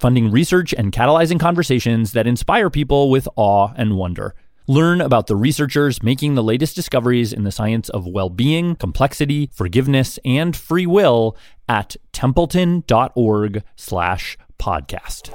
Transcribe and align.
funding 0.00 0.30
research 0.30 0.72
and 0.72 0.92
catalyzing 0.92 1.40
conversations 1.40 2.12
that 2.12 2.26
inspire 2.26 2.70
people 2.70 3.10
with 3.10 3.28
awe 3.36 3.72
and 3.76 3.96
wonder. 3.96 4.34
Learn 4.66 5.00
about 5.00 5.28
the 5.28 5.36
researchers 5.36 6.02
making 6.02 6.34
the 6.34 6.42
latest 6.42 6.76
discoveries 6.76 7.32
in 7.32 7.44
the 7.44 7.50
science 7.50 7.88
of 7.88 8.06
well 8.06 8.28
being, 8.28 8.76
complexity, 8.76 9.48
forgiveness, 9.52 10.18
and 10.24 10.54
free 10.54 10.86
will 10.86 11.36
at 11.68 11.96
templeton.org 12.12 13.62
slash 13.76 14.36
podcast. 14.58 15.34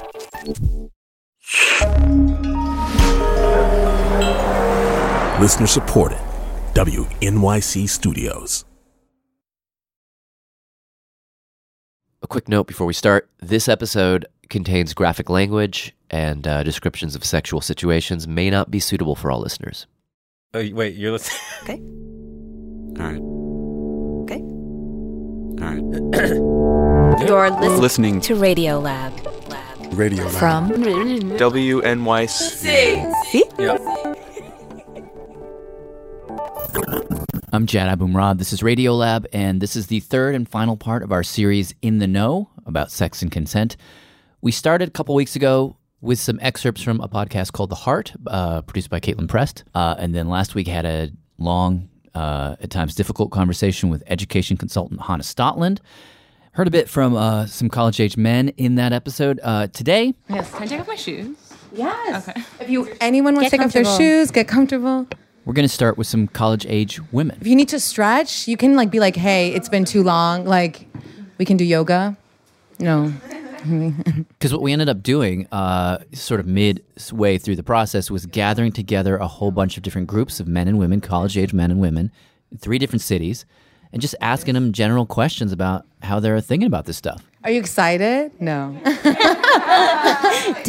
Listener 5.40 5.68
supported. 5.68 6.20
WNYC 6.76 7.90
Studios. 7.90 8.66
A 12.22 12.28
quick 12.28 12.48
note 12.48 12.68
before 12.68 12.88
we 12.88 12.94
start 12.94 13.30
this 13.40 13.68
episode 13.68 14.26
contains 14.54 14.94
graphic 14.94 15.30
language 15.32 15.94
and 16.12 16.48
uh, 16.48 16.62
descriptions 16.64 17.16
of 17.16 17.26
sexual 17.26 17.60
situations 17.60 18.28
may 18.28 18.50
not 18.52 18.70
be 18.70 18.80
suitable 18.80 19.16
for 19.16 19.32
all 19.32 19.42
listeners. 19.42 19.88
Oh, 20.54 20.64
wait, 20.72 20.96
you're 20.96 21.12
listening. 21.12 21.40
Okay. 21.64 21.82
All 23.00 23.08
right. 23.10 23.22
Okay. 24.24 24.42
All 25.60 25.70
right. 25.74 25.82
You're 27.28 27.50
listening, 27.50 27.82
Listening 27.82 28.22
to 28.22 28.36
Radio 28.36 28.80
Lab. 28.80 29.14
Radio 29.94 30.26
Lab. 30.26 30.34
From 30.34 30.70
WNYC. 30.70 32.28
See? 33.26 33.44
Yeah. 33.58 33.78
I'm 37.54 37.66
Jad 37.66 37.98
Abumrad. 37.98 38.38
This 38.40 38.52
is 38.54 38.62
Radiolab, 38.62 39.26
and 39.32 39.62
this 39.62 39.76
is 39.76 39.88
the 39.88 40.00
third 40.00 40.36
and 40.36 40.48
final 40.50 40.76
part 40.76 41.04
of 41.04 41.12
our 41.12 41.24
series 41.24 41.74
In 41.82 42.00
the 42.00 42.08
Know 42.08 42.50
about 42.66 42.92
sex 42.92 43.22
and 43.22 43.32
consent. 43.32 43.78
We 44.44 44.52
started 44.52 44.90
a 44.90 44.92
couple 44.92 45.16
weeks 45.16 45.38
ago 45.38 45.78
with 46.02 46.20
some 46.20 46.38
excerpts 46.42 46.82
from 46.82 47.00
a 47.00 47.08
podcast 47.08 47.54
called 47.54 47.70
The 47.70 47.76
Heart, 47.76 48.12
uh, 48.28 48.62
produced 48.64 48.90
by 48.90 49.00
Caitlin 49.00 49.30
Prest. 49.30 49.64
Uh, 49.74 49.96
and 49.98 50.14
then 50.14 50.28
last 50.28 50.54
week 50.54 50.68
had 50.68 50.86
a 50.86 51.12
long, 51.38 51.88
uh, 52.14 52.58
at 52.60 52.70
times 52.70 52.94
difficult 52.94 53.32
conversation 53.32 53.90
with 53.90 54.04
education 54.08 54.58
consultant 54.58 55.00
Hannah 55.04 55.24
Stotland. 55.24 55.80
Heard 56.52 56.68
a 56.68 56.72
bit 56.72 56.90
from 56.90 57.16
uh, 57.16 57.46
some 57.46 57.70
college 57.70 58.02
age 58.02 58.18
men 58.18 58.50
in 58.58 58.76
that 58.76 58.92
episode. 58.92 59.40
Uh, 59.42 59.68
today, 59.68 60.14
Yes. 60.30 60.52
Can 60.52 60.64
I 60.64 60.66
take 60.66 60.82
off 60.82 60.90
my 60.90 60.96
shoes? 60.96 61.38
Yes. 61.72 62.28
Okay. 62.28 62.42
If 62.60 62.70
you 62.70 62.90
anyone 63.00 63.36
wants 63.36 63.50
Get 63.50 63.52
to 63.52 63.58
take 63.60 63.66
off 63.68 63.72
their 63.74 63.98
shoes, 63.98 64.30
get 64.30 64.50
comfortable. 64.50 65.08
we're 65.46 65.54
going 65.54 65.64
to 65.64 65.74
start 65.74 65.98
with 65.98 66.08
some 66.08 66.28
college 66.28 66.66
age 66.68 67.00
women. 67.14 67.38
If 67.40 67.48
you 67.48 67.56
need 67.56 67.70
to 67.70 67.80
stretch, 67.80 68.46
you 68.50 68.58
can 68.58 68.76
like 68.76 68.92
be 68.92 69.00
like, 69.00 69.16
"Hey, 69.16 69.54
it's 69.54 69.70
been 69.70 69.86
too 69.86 70.04
long. 70.04 70.44
Like, 70.44 70.86
we 71.38 71.46
can 71.46 71.56
do 71.56 71.64
yoga." 71.64 72.18
No. 72.78 73.14
Because 74.34 74.52
what 74.52 74.62
we 74.62 74.74
ended 74.74 74.90
up 74.90 75.02
doing, 75.02 75.48
uh, 75.52 76.00
sort 76.12 76.40
of 76.40 76.48
midway 76.48 77.38
through 77.38 77.56
the 77.56 77.64
process, 77.64 78.12
was 78.12 78.26
gathering 78.26 78.74
together 78.74 79.16
a 79.18 79.28
whole 79.28 79.52
bunch 79.52 79.78
of 79.78 79.84
different 79.84 80.08
groups 80.08 80.40
of 80.40 80.48
men 80.48 80.68
and 80.68 80.78
women, 80.78 81.00
college 81.00 81.38
age 81.38 81.54
men 81.54 81.72
and 81.72 81.80
women, 81.80 82.12
in 82.52 82.58
three 82.58 82.78
different 82.78 83.02
cities, 83.02 83.46
and 83.94 84.02
just 84.02 84.16
asking 84.20 84.56
them 84.56 84.74
general 84.74 85.06
questions 85.06 85.52
about 85.52 85.86
how 86.02 86.20
they're 86.20 86.42
thinking 86.42 86.68
about 86.68 86.86
this 86.86 86.98
stuff. 86.98 87.24
Are 87.44 87.52
you 87.52 87.60
excited? 87.60 88.32
No. 88.42 88.76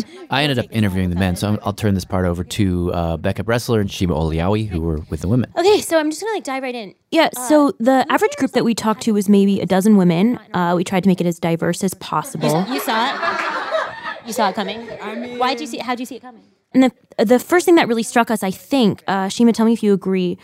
I 0.30 0.42
ended 0.42 0.58
up 0.58 0.66
interviewing 0.70 1.10
the 1.10 1.16
men, 1.16 1.36
so 1.36 1.52
I'll, 1.52 1.58
I'll 1.62 1.72
turn 1.72 1.94
this 1.94 2.04
part 2.04 2.26
over 2.26 2.44
to 2.44 2.92
uh, 2.92 3.16
Becca 3.16 3.44
Bressler 3.44 3.80
and 3.80 3.90
Shima 3.90 4.14
Oliaee, 4.14 4.68
who 4.68 4.80
were 4.80 5.00
with 5.10 5.20
the 5.20 5.28
women. 5.28 5.52
Okay, 5.56 5.80
so 5.80 5.98
I'm 5.98 6.10
just 6.10 6.22
gonna 6.22 6.34
like 6.34 6.44
dive 6.44 6.62
right 6.62 6.74
in. 6.74 6.94
Yeah, 7.10 7.30
so 7.48 7.72
the 7.78 8.04
average 8.08 8.36
group 8.36 8.52
that 8.52 8.64
we 8.64 8.74
talked 8.74 9.02
to 9.02 9.12
was 9.12 9.28
maybe 9.28 9.60
a 9.60 9.66
dozen 9.66 9.96
women. 9.96 10.38
Uh, 10.52 10.74
we 10.76 10.84
tried 10.84 11.02
to 11.04 11.08
make 11.08 11.20
it 11.20 11.26
as 11.26 11.38
diverse 11.38 11.84
as 11.84 11.94
possible. 11.94 12.66
You 12.68 12.80
saw 12.80 13.14
it. 13.14 14.26
You 14.26 14.32
saw 14.32 14.48
it 14.48 14.54
coming. 14.54 14.86
Why 15.38 15.52
did 15.54 15.60
you 15.60 15.66
see? 15.66 15.78
How 15.78 15.92
did 15.92 16.00
you 16.00 16.06
see 16.06 16.16
it 16.16 16.22
coming? 16.22 16.42
And 16.72 16.82
the 16.82 16.90
the 17.18 17.38
first 17.38 17.64
thing 17.64 17.74
that 17.76 17.88
really 17.88 18.02
struck 18.02 18.30
us, 18.30 18.42
I 18.42 18.50
think, 18.50 19.02
uh, 19.06 19.28
Shima, 19.28 19.52
tell 19.52 19.66
me 19.66 19.72
if 19.72 19.82
you 19.82 19.92
agree, 19.92 20.38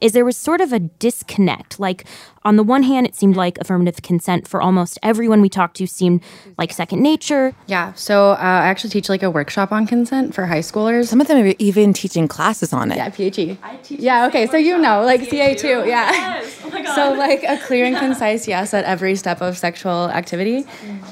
is 0.00 0.12
there 0.12 0.24
was 0.24 0.36
sort 0.36 0.60
of 0.60 0.72
a 0.72 0.78
disconnect. 0.78 1.78
Like 1.80 2.04
on 2.44 2.56
the 2.56 2.62
one 2.62 2.82
hand, 2.82 3.06
it 3.06 3.14
seemed 3.14 3.36
like 3.36 3.58
affirmative 3.58 4.02
consent 4.02 4.46
for 4.46 4.60
almost 4.60 4.98
everyone 5.02 5.40
we 5.40 5.48
talked 5.48 5.76
to 5.78 5.86
seemed 5.86 6.22
like 6.58 6.72
second 6.72 7.02
nature. 7.02 7.54
Yeah. 7.66 7.92
So 7.94 8.32
uh, 8.32 8.36
I 8.36 8.66
actually 8.66 8.90
teach 8.90 9.08
like 9.08 9.22
a 9.22 9.30
workshop 9.30 9.72
on 9.72 9.86
consent 9.86 10.34
for 10.34 10.46
high 10.46 10.58
schoolers. 10.60 11.08
Some 11.08 11.20
of 11.20 11.26
them 11.26 11.42
are 11.44 11.54
even 11.58 11.92
teaching 11.92 12.28
classes 12.28 12.72
on 12.72 12.92
it. 12.92 12.96
Yeah, 12.96 13.08
PhD. 13.10 13.56
I 13.62 13.76
teach. 13.76 14.00
Yeah. 14.00 14.26
Okay. 14.26 14.46
So 14.46 14.56
you 14.56 14.76
know, 14.78 15.02
like 15.04 15.22
CA 15.28 15.54
two. 15.54 15.84
Yeah. 15.86 16.10
Yes. 16.12 16.60
Oh 16.64 16.70
my 16.70 16.82
God. 16.84 16.94
So 16.94 17.12
like 17.14 17.42
a 17.44 17.56
clear 17.58 17.84
and 17.86 17.96
concise 17.96 18.46
yes 18.46 18.74
at 18.74 18.84
every 18.84 19.16
step 19.16 19.40
of 19.40 19.56
sexual 19.56 20.10
activity. 20.10 20.64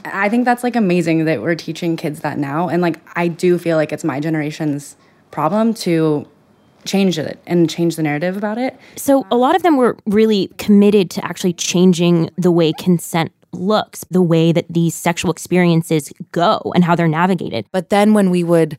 I 0.05 0.29
think 0.29 0.45
that's 0.45 0.63
like 0.63 0.77
amazing 0.77 1.25
that 1.25 1.41
we're 1.43 1.55
teaching 1.55 1.97
kids 1.97 2.21
that 2.21 2.39
now, 2.39 2.69
and 2.69 2.83
like 2.83 2.99
I 3.17 3.29
do 3.29 3.59
feel 3.59 3.77
like 3.77 3.93
it's 3.93 4.05
my 4.05 4.21
generation's 4.21 4.92
problem 5.33 5.75
to 5.75 6.27
change 6.85 7.19
it 7.19 7.41
and 7.47 7.69
change 7.69 7.97
the 7.97 8.03
narrative 8.03 8.37
about 8.37 8.59
it. 8.59 8.79
So 8.97 9.27
a 9.31 9.37
lot 9.37 9.57
of 9.57 9.63
them 9.63 9.77
were 9.77 9.97
really 10.07 10.51
committed 10.59 11.11
to 11.11 11.25
actually 11.25 11.53
changing 11.55 12.31
the 12.37 12.51
way 12.51 12.73
consent 12.73 13.33
looks, 13.53 14.05
the 14.11 14.23
way 14.23 14.53
that 14.53 14.67
these 14.69 14.95
sexual 14.95 15.31
experiences 15.31 16.13
go 16.33 16.73
and 16.75 16.85
how 16.85 16.95
they're 16.95 17.09
navigated. 17.09 17.67
But 17.73 17.91
then 17.91 18.15
when 18.15 18.31
we 18.31 18.45
would, 18.45 18.79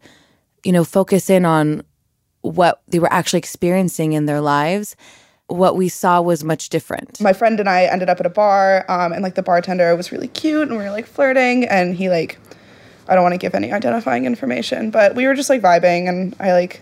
you 0.63 0.71
know, 0.71 0.83
focus 0.83 1.29
in 1.29 1.45
on 1.45 1.83
what 2.41 2.81
they 2.87 2.99
were 2.99 3.11
actually 3.11 3.39
experiencing 3.39 4.13
in 4.13 4.25
their 4.25 4.41
lives, 4.41 4.95
what 5.47 5.75
we 5.75 5.87
saw 5.89 6.21
was 6.21 6.43
much 6.43 6.69
different. 6.69 7.21
my 7.21 7.33
friend 7.33 7.59
and 7.59 7.69
I 7.69 7.83
ended 7.83 8.09
up 8.09 8.19
at 8.19 8.25
a 8.25 8.29
bar, 8.29 8.85
um, 8.89 9.13
and 9.13 9.21
like 9.21 9.35
the 9.35 9.43
bartender 9.43 9.95
was 9.95 10.11
really 10.11 10.29
cute, 10.29 10.67
and 10.67 10.77
we 10.77 10.83
were 10.83 10.91
like 10.91 11.05
flirting, 11.05 11.65
and 11.65 11.95
he 11.95 12.09
like, 12.09 12.37
I 13.07 13.15
don't 13.15 13.23
want 13.23 13.33
to 13.33 13.39
give 13.39 13.55
any 13.55 13.71
identifying 13.71 14.25
information, 14.25 14.91
but 14.91 15.15
we 15.15 15.27
were 15.27 15.33
just 15.33 15.49
like 15.49 15.61
vibing, 15.61 16.07
and 16.07 16.35
I 16.39 16.53
like 16.53 16.81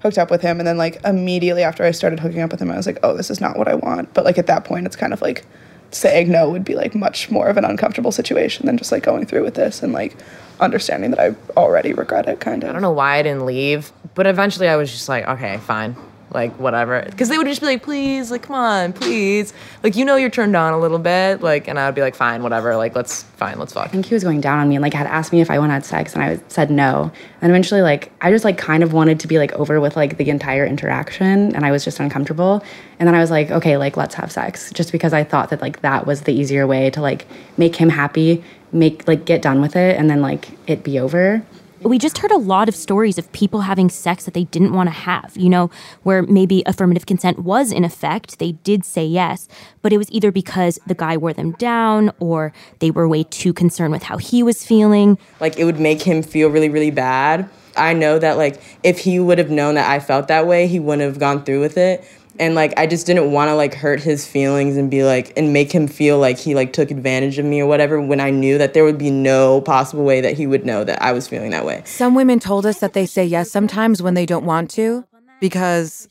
hooked 0.00 0.18
up 0.18 0.30
with 0.30 0.42
him, 0.42 0.58
and 0.60 0.66
then 0.66 0.76
like 0.78 1.00
immediately 1.04 1.62
after 1.62 1.84
I 1.84 1.90
started 1.90 2.20
hooking 2.20 2.40
up 2.40 2.50
with 2.50 2.60
him, 2.60 2.70
I 2.70 2.76
was 2.76 2.86
like, 2.86 2.98
oh, 3.02 3.16
this 3.16 3.30
is 3.30 3.40
not 3.40 3.56
what 3.56 3.68
I 3.68 3.74
want. 3.74 4.12
But 4.14 4.24
like 4.24 4.38
at 4.38 4.46
that 4.46 4.64
point, 4.64 4.86
it's 4.86 4.96
kind 4.96 5.12
of 5.12 5.22
like 5.22 5.44
saying 5.90 6.30
no 6.30 6.50
would 6.50 6.64
be 6.64 6.74
like 6.74 6.94
much 6.94 7.30
more 7.30 7.48
of 7.48 7.56
an 7.56 7.64
uncomfortable 7.64 8.12
situation 8.12 8.66
than 8.66 8.76
just 8.76 8.92
like 8.92 9.02
going 9.02 9.24
through 9.24 9.44
with 9.44 9.54
this 9.54 9.82
and 9.82 9.92
like 9.92 10.16
understanding 10.60 11.10
that 11.10 11.20
I 11.20 11.34
already 11.56 11.92
regret 11.92 12.28
it, 12.28 12.40
kind 12.40 12.62
of. 12.62 12.70
I 12.70 12.72
don't 12.72 12.82
know 12.82 12.92
why 12.92 13.16
I 13.16 13.22
didn't 13.22 13.46
leave, 13.46 13.92
but 14.14 14.26
eventually 14.26 14.68
I 14.68 14.76
was 14.76 14.90
just 14.90 15.08
like, 15.08 15.26
okay, 15.26 15.58
fine. 15.58 15.96
Like, 16.32 16.58
whatever. 16.58 17.02
Because 17.06 17.28
they 17.28 17.38
would 17.38 17.46
just 17.46 17.60
be 17.60 17.66
like, 17.66 17.82
please, 17.82 18.30
like, 18.30 18.42
come 18.42 18.56
on, 18.56 18.92
please. 18.92 19.52
Like, 19.82 19.96
you 19.96 20.04
know, 20.04 20.16
you're 20.16 20.30
turned 20.30 20.56
on 20.56 20.72
a 20.72 20.78
little 20.78 20.98
bit. 20.98 21.40
Like, 21.40 21.68
and 21.68 21.78
I 21.78 21.86
would 21.86 21.94
be 21.94 22.00
like, 22.00 22.14
fine, 22.14 22.42
whatever. 22.42 22.76
Like, 22.76 22.94
let's, 22.94 23.22
fine, 23.36 23.58
let's 23.58 23.72
fuck. 23.72 23.86
I 23.86 23.88
think 23.88 24.06
he 24.06 24.14
was 24.14 24.24
going 24.24 24.40
down 24.40 24.58
on 24.58 24.68
me 24.68 24.76
and 24.76 24.82
like 24.82 24.94
had 24.94 25.06
asked 25.06 25.32
me 25.32 25.40
if 25.40 25.50
I 25.50 25.58
wanted 25.58 25.84
sex 25.84 26.14
and 26.14 26.22
I 26.22 26.40
said 26.48 26.70
no. 26.70 27.12
And 27.40 27.50
eventually 27.50 27.82
like 27.82 28.10
I 28.20 28.30
just 28.30 28.44
like 28.44 28.56
kind 28.58 28.82
of 28.82 28.92
wanted 28.92 29.20
to 29.20 29.28
be 29.28 29.38
like 29.38 29.52
over 29.52 29.80
with 29.80 29.94
like 29.94 30.16
the 30.16 30.30
entire 30.30 30.64
interaction 30.64 31.54
and 31.54 31.64
I 31.64 31.70
was 31.70 31.84
just 31.84 32.00
uncomfortable. 32.00 32.64
And 32.98 33.06
then 33.06 33.14
I 33.14 33.20
was 33.20 33.30
like, 33.30 33.50
okay, 33.50 33.76
like 33.76 33.96
let's 33.96 34.14
have 34.14 34.32
sex. 34.32 34.72
Just 34.72 34.90
because 34.90 35.12
I 35.12 35.22
thought 35.22 35.50
that 35.50 35.60
like 35.60 35.82
that 35.82 36.06
was 36.06 36.22
the 36.22 36.32
easier 36.32 36.66
way 36.66 36.90
to 36.90 37.00
like 37.00 37.26
make 37.58 37.76
him 37.76 37.90
happy, 37.90 38.42
make 38.72 39.06
like 39.06 39.26
get 39.26 39.42
done 39.42 39.60
with 39.60 39.76
it 39.76 39.96
and 39.96 40.08
then 40.08 40.22
like 40.22 40.48
it 40.66 40.82
be 40.82 40.98
over. 40.98 41.42
We 41.82 41.98
just 41.98 42.18
heard 42.18 42.30
a 42.30 42.38
lot 42.38 42.68
of 42.68 42.74
stories 42.74 43.18
of 43.18 43.30
people 43.32 43.60
having 43.60 43.90
sex 43.90 44.24
that 44.24 44.34
they 44.34 44.44
didn't 44.44 44.72
want 44.72 44.88
to 44.88 44.94
have, 44.94 45.36
you 45.36 45.48
know, 45.48 45.70
where 46.02 46.22
maybe 46.22 46.62
affirmative 46.66 47.06
consent 47.06 47.40
was 47.40 47.70
in 47.70 47.84
effect. 47.84 48.38
They 48.38 48.52
did 48.52 48.84
say 48.84 49.04
yes, 49.04 49.46
but 49.82 49.92
it 49.92 49.98
was 49.98 50.10
either 50.10 50.32
because 50.32 50.78
the 50.86 50.94
guy 50.94 51.16
wore 51.16 51.32
them 51.32 51.52
down 51.52 52.12
or 52.18 52.52
they 52.78 52.90
were 52.90 53.06
way 53.06 53.24
too 53.24 53.52
concerned 53.52 53.92
with 53.92 54.04
how 54.04 54.16
he 54.16 54.42
was 54.42 54.64
feeling. 54.64 55.18
Like, 55.38 55.58
it 55.58 55.64
would 55.64 55.78
make 55.78 56.02
him 56.02 56.22
feel 56.22 56.48
really, 56.48 56.70
really 56.70 56.90
bad. 56.90 57.48
I 57.76 57.92
know 57.92 58.18
that, 58.18 58.38
like, 58.38 58.60
if 58.82 59.00
he 59.00 59.20
would 59.20 59.38
have 59.38 59.50
known 59.50 59.74
that 59.74 59.90
I 59.90 60.00
felt 60.00 60.28
that 60.28 60.46
way, 60.46 60.66
he 60.66 60.80
wouldn't 60.80 61.06
have 61.06 61.20
gone 61.20 61.44
through 61.44 61.60
with 61.60 61.76
it. 61.76 62.02
And 62.38 62.54
like 62.54 62.74
I 62.76 62.86
just 62.86 63.06
didn't 63.06 63.32
want 63.32 63.48
to 63.48 63.54
like 63.54 63.74
hurt 63.74 64.00
his 64.00 64.26
feelings 64.26 64.76
and 64.76 64.90
be 64.90 65.04
like 65.04 65.32
and 65.36 65.52
make 65.52 65.72
him 65.72 65.88
feel 65.88 66.18
like 66.18 66.38
he 66.38 66.54
like 66.54 66.72
took 66.72 66.90
advantage 66.90 67.38
of 67.38 67.44
me 67.44 67.60
or 67.60 67.66
whatever 67.66 68.00
when 68.00 68.20
I 68.20 68.30
knew 68.30 68.58
that 68.58 68.74
there 68.74 68.84
would 68.84 68.98
be 68.98 69.10
no 69.10 69.60
possible 69.60 70.04
way 70.04 70.20
that 70.20 70.34
he 70.34 70.46
would 70.46 70.66
know 70.66 70.84
that 70.84 71.00
I 71.00 71.12
was 71.12 71.26
feeling 71.28 71.50
that 71.50 71.64
way. 71.64 71.82
Some 71.84 72.14
women 72.14 72.38
told 72.38 72.66
us 72.66 72.80
that 72.80 72.92
they 72.92 73.06
say 73.06 73.24
yes 73.24 73.50
sometimes 73.50 74.02
when 74.02 74.14
they 74.14 74.26
don't 74.26 74.44
want 74.44 74.70
to 74.72 75.04
because 75.40 76.08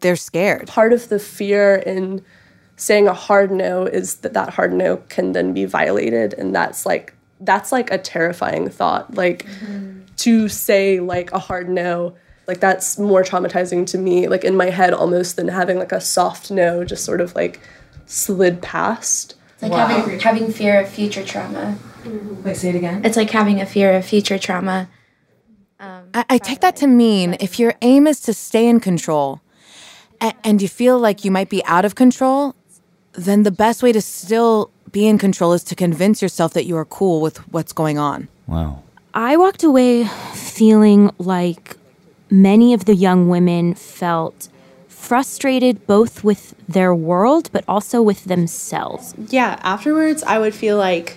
they're 0.00 0.16
scared. 0.16 0.66
Part 0.68 0.92
of 0.92 1.08
the 1.08 1.18
fear 1.18 1.76
in 1.76 2.24
saying 2.76 3.08
a 3.08 3.14
hard 3.14 3.50
no 3.50 3.84
is 3.84 4.16
that 4.16 4.34
that 4.34 4.50
hard 4.50 4.72
no 4.72 4.98
can 5.08 5.32
then 5.32 5.54
be 5.54 5.64
violated, 5.64 6.34
and 6.34 6.54
that's 6.54 6.84
like 6.84 7.14
That's 7.40 7.70
like 7.70 7.90
a 7.90 7.98
terrifying 7.98 8.70
thought. 8.70 9.14
Like 9.14 9.46
to 10.18 10.48
say 10.48 11.00
like 11.00 11.30
a 11.32 11.38
hard 11.38 11.68
no, 11.68 12.14
like 12.46 12.60
that's 12.60 12.98
more 12.98 13.22
traumatizing 13.22 13.86
to 13.86 13.98
me, 13.98 14.28
like 14.28 14.44
in 14.44 14.56
my 14.56 14.70
head 14.70 14.92
almost 14.94 15.36
than 15.36 15.48
having 15.48 15.78
like 15.78 15.92
a 15.92 16.00
soft 16.00 16.50
no 16.50 16.84
just 16.84 17.04
sort 17.04 17.20
of 17.20 17.34
like 17.34 17.60
slid 18.06 18.62
past. 18.62 19.34
It's 19.54 19.62
like 19.62 19.72
having 19.72 20.20
having 20.20 20.52
fear 20.52 20.80
of 20.80 20.88
future 20.88 21.24
trauma. 21.24 21.78
Mm-hmm. 22.04 22.42
Wait, 22.44 22.56
say 22.56 22.68
it 22.70 22.74
again. 22.74 23.04
It's 23.04 23.16
like 23.16 23.30
having 23.30 23.60
a 23.60 23.66
fear 23.66 23.94
of 23.94 24.04
future 24.04 24.38
trauma. 24.38 24.88
I, 25.78 26.24
I 26.30 26.38
take 26.38 26.60
that 26.60 26.76
to 26.76 26.86
mean 26.86 27.36
if 27.40 27.58
your 27.58 27.74
aim 27.82 28.06
is 28.06 28.20
to 28.20 28.32
stay 28.32 28.66
in 28.66 28.80
control 28.80 29.40
a- 30.20 30.34
and 30.42 30.62
you 30.62 30.68
feel 30.68 30.98
like 30.98 31.24
you 31.24 31.30
might 31.30 31.50
be 31.50 31.62
out 31.66 31.84
of 31.84 31.94
control, 31.94 32.54
then 33.12 33.42
the 33.42 33.50
best 33.50 33.82
way 33.82 33.92
to 33.92 34.00
still 34.00 34.70
be 34.90 35.06
in 35.06 35.18
control 35.18 35.52
is 35.52 35.62
to 35.64 35.74
convince 35.74 36.22
yourself 36.22 36.54
that 36.54 36.64
you 36.64 36.76
are 36.76 36.84
cool 36.84 37.20
with 37.20 37.38
what's 37.52 37.72
going 37.72 37.98
on. 37.98 38.28
Wow. 38.46 38.82
I 39.12 39.36
walked 39.36 39.62
away 39.62 40.04
feeling 40.34 41.10
like 41.18 41.76
many 42.30 42.74
of 42.74 42.84
the 42.84 42.94
young 42.94 43.28
women 43.28 43.74
felt 43.74 44.48
frustrated 44.88 45.86
both 45.86 46.24
with 46.24 46.54
their 46.68 46.94
world 46.94 47.48
but 47.52 47.64
also 47.68 48.02
with 48.02 48.24
themselves. 48.24 49.14
Yeah, 49.28 49.58
afterwards, 49.62 50.22
I 50.22 50.38
would 50.38 50.54
feel 50.54 50.76
like 50.78 51.16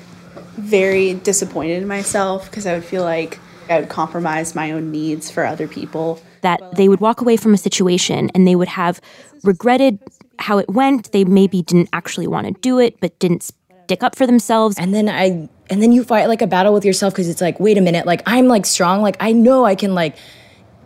very 0.58 1.16
disappointed 1.16 1.82
in 1.82 1.88
myself 1.88 2.50
because 2.50 2.66
I 2.68 2.74
would 2.74 2.84
feel 2.84 3.04
like 3.04 3.40
I 3.70 3.80
would 3.80 3.90
compromise 3.90 4.56
my 4.56 4.72
own 4.72 4.92
needs 4.92 5.30
for 5.32 5.46
other 5.46 5.68
people. 5.68 6.22
That 6.42 6.62
they 6.76 6.88
would 6.88 7.00
walk 7.00 7.22
away 7.22 7.38
from 7.38 7.54
a 7.54 7.58
situation 7.58 8.30
and 8.34 8.48
they 8.48 8.56
would 8.56 8.68
have 8.70 9.02
regretted 9.44 10.00
how 10.40 10.58
it 10.58 10.70
went. 10.70 11.12
They 11.12 11.26
maybe 11.26 11.62
didn't 11.62 11.90
actually 11.94 12.28
want 12.28 12.48
to 12.48 12.54
do 12.62 12.80
it, 12.80 13.00
but 13.00 13.18
didn't 13.20 13.52
stick 13.86 14.04
up 14.04 14.16
for 14.16 14.26
themselves. 14.26 14.78
And 14.78 14.94
then 14.94 15.10
I 15.10 15.50
and 15.70 15.84
then 15.84 15.92
you 15.92 16.04
fight 16.04 16.28
like 16.28 16.42
a 16.42 16.48
battle 16.48 16.74
with 16.74 16.86
yourself 16.86 17.14
because 17.14 17.30
it's 17.30 17.42
like, 17.42 17.60
wait 17.60 17.78
a 17.78 17.82
minute, 17.82 18.06
like 18.06 18.22
I'm 18.26 18.48
like 18.48 18.66
strong, 18.66 19.02
like 19.02 19.18
I 19.20 19.32
know 19.32 19.66
I 19.66 19.76
can 19.76 19.94
like 19.94 20.16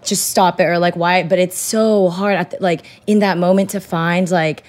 just 0.05 0.29
stop 0.29 0.59
it 0.59 0.65
or 0.65 0.79
like 0.79 0.95
why, 0.95 1.23
but 1.23 1.39
it's 1.39 1.57
so 1.57 2.09
hard 2.09 2.55
like 2.59 2.85
in 3.07 3.19
that 3.19 3.37
moment 3.37 3.71
to 3.71 3.79
find 3.79 4.29
like 4.29 4.63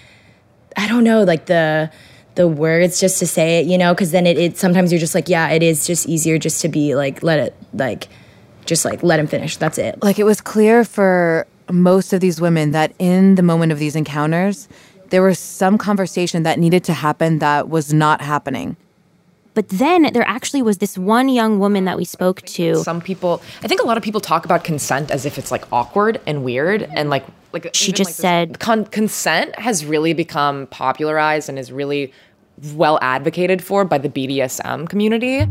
I 0.76 0.88
don't 0.88 1.04
know, 1.04 1.22
like 1.22 1.46
the 1.46 1.90
the 2.34 2.48
words 2.48 3.00
just 3.00 3.18
to 3.20 3.26
say 3.26 3.60
it, 3.60 3.66
you 3.66 3.78
know, 3.78 3.94
because 3.94 4.10
then 4.10 4.26
it, 4.26 4.38
it 4.38 4.56
sometimes 4.58 4.90
you're 4.90 4.98
just 4.98 5.14
like, 5.14 5.28
yeah, 5.28 5.50
it 5.50 5.62
is 5.62 5.86
just 5.86 6.08
easier 6.08 6.38
just 6.38 6.60
to 6.62 6.68
be 6.68 6.94
like, 6.94 7.22
let 7.22 7.38
it 7.38 7.56
like 7.72 8.08
just 8.66 8.84
like 8.84 9.02
let 9.02 9.20
him 9.20 9.26
finish. 9.26 9.56
That's 9.56 9.78
it. 9.78 10.02
Like 10.02 10.18
it 10.18 10.24
was 10.24 10.40
clear 10.40 10.84
for 10.84 11.46
most 11.70 12.12
of 12.12 12.20
these 12.20 12.40
women 12.40 12.72
that 12.72 12.92
in 12.98 13.36
the 13.36 13.42
moment 13.42 13.72
of 13.72 13.78
these 13.78 13.96
encounters, 13.96 14.68
there 15.10 15.22
was 15.22 15.38
some 15.38 15.78
conversation 15.78 16.42
that 16.42 16.58
needed 16.58 16.84
to 16.84 16.92
happen 16.92 17.38
that 17.38 17.68
was 17.68 17.92
not 17.92 18.20
happening. 18.20 18.76
But 19.54 19.68
then 19.68 20.12
there 20.12 20.26
actually 20.26 20.62
was 20.62 20.78
this 20.78 20.98
one 20.98 21.28
young 21.28 21.58
woman 21.58 21.84
that 21.84 21.96
we 21.96 22.04
spoke 22.04 22.42
to. 22.42 22.74
Some 22.76 23.00
people, 23.00 23.40
I 23.62 23.68
think 23.68 23.80
a 23.80 23.86
lot 23.86 23.96
of 23.96 24.02
people 24.02 24.20
talk 24.20 24.44
about 24.44 24.64
consent 24.64 25.10
as 25.10 25.24
if 25.24 25.38
it's 25.38 25.50
like 25.50 25.64
awkward 25.72 26.20
and 26.26 26.44
weird 26.44 26.82
and 26.82 27.08
like 27.08 27.24
like 27.52 27.70
she 27.72 27.92
just 27.92 28.10
like 28.10 28.14
said 28.16 28.58
con- 28.58 28.84
consent 28.86 29.56
has 29.58 29.86
really 29.86 30.12
become 30.12 30.66
popularized 30.66 31.48
and 31.48 31.56
is 31.56 31.70
really 31.70 32.12
well 32.74 32.98
advocated 33.00 33.62
for 33.62 33.84
by 33.84 33.96
the 33.96 34.08
BDSM 34.08 34.88
community. 34.88 35.46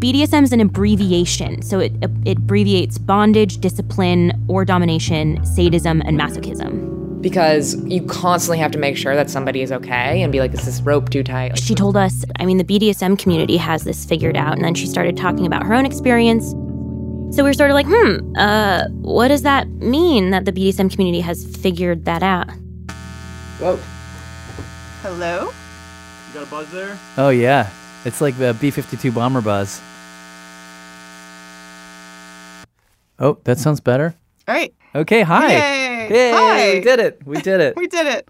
BDSM 0.00 0.42
is 0.42 0.52
an 0.52 0.60
abbreviation, 0.60 1.62
so 1.62 1.78
it, 1.78 1.92
it 2.26 2.36
abbreviates 2.36 2.98
bondage, 2.98 3.56
discipline, 3.56 4.32
or 4.48 4.62
domination, 4.66 5.42
sadism, 5.46 6.02
and 6.02 6.20
masochism. 6.20 7.03
Because 7.24 7.74
you 7.86 8.02
constantly 8.02 8.58
have 8.58 8.70
to 8.72 8.78
make 8.78 8.98
sure 8.98 9.16
that 9.16 9.30
somebody 9.30 9.62
is 9.62 9.72
okay 9.72 10.20
and 10.20 10.30
be 10.30 10.40
like, 10.40 10.52
is 10.52 10.66
this 10.66 10.82
rope 10.82 11.08
too 11.08 11.24
tight? 11.24 11.52
Like, 11.52 11.62
she 11.62 11.74
told 11.74 11.96
us, 11.96 12.22
I 12.38 12.44
mean, 12.44 12.58
the 12.58 12.64
BDSM 12.64 13.18
community 13.18 13.56
has 13.56 13.84
this 13.84 14.04
figured 14.04 14.36
out, 14.36 14.56
and 14.56 14.62
then 14.62 14.74
she 14.74 14.86
started 14.86 15.16
talking 15.16 15.46
about 15.46 15.62
her 15.62 15.72
own 15.72 15.86
experience. 15.86 16.50
So 17.34 17.42
we 17.42 17.48
were 17.48 17.54
sort 17.54 17.70
of 17.70 17.74
like, 17.76 17.86
hmm, 17.88 18.36
uh, 18.36 18.88
what 19.00 19.28
does 19.28 19.40
that 19.40 19.66
mean 19.70 20.32
that 20.32 20.44
the 20.44 20.52
BDSM 20.52 20.92
community 20.92 21.22
has 21.22 21.46
figured 21.56 22.04
that 22.04 22.22
out? 22.22 22.50
Whoa. 23.58 23.78
Hello? 25.00 25.46
You 26.28 26.34
got 26.34 26.46
a 26.46 26.50
buzz 26.50 26.70
there? 26.72 26.98
Oh 27.16 27.30
yeah, 27.30 27.70
it's 28.04 28.20
like 28.20 28.36
the 28.36 28.54
B-52 28.60 29.14
bomber 29.14 29.40
buzz. 29.40 29.80
Oh, 33.18 33.38
that 33.44 33.58
sounds 33.58 33.80
better. 33.80 34.14
All 34.46 34.54
right. 34.54 34.74
Okay, 34.94 35.22
hi. 35.22 35.52
Yay. 35.52 36.08
Yay, 36.10 36.30
Hi. 36.32 36.74
we 36.74 36.80
did 36.80 37.00
it. 37.00 37.20
We 37.26 37.40
did 37.40 37.60
it. 37.60 37.76
we 37.78 37.86
did 37.86 38.06
it. 38.06 38.28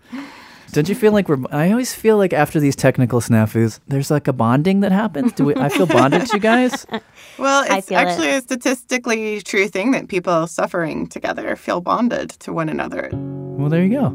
Don't 0.73 0.89
you 0.89 0.95
feel 0.95 1.13
like 1.13 1.29
we're? 1.29 1.39
I 1.51 1.71
always 1.71 1.93
feel 1.95 2.17
like 2.17 2.33
after 2.33 2.59
these 2.61 2.75
technical 2.77 3.21
snafus, 3.21 3.81
there's 3.89 4.11
like 4.11 4.27
a 4.29 4.33
bonding 4.33 4.81
that 4.81 4.93
happens. 4.93 5.33
Do 5.33 5.45
we? 5.45 5.55
I 5.57 5.69
feel 5.69 5.87
bonded 5.87 6.27
to 6.27 6.37
you 6.37 6.41
guys. 6.41 6.87
Well, 7.37 7.65
I 7.69 7.79
it's 7.79 7.89
feel 7.89 7.99
it. 7.99 8.03
actually 8.03 8.31
a 8.31 8.41
statistically 8.41 9.41
true 9.43 9.67
thing 9.67 9.91
that 9.91 10.07
people 10.07 10.47
suffering 10.47 11.09
together 11.09 11.57
feel 11.57 11.81
bonded 11.81 12.31
to 12.31 12.53
one 12.53 12.69
another. 12.69 13.11
Well, 13.13 13.69
there 13.69 13.83
you 13.83 13.91
go. 13.91 14.11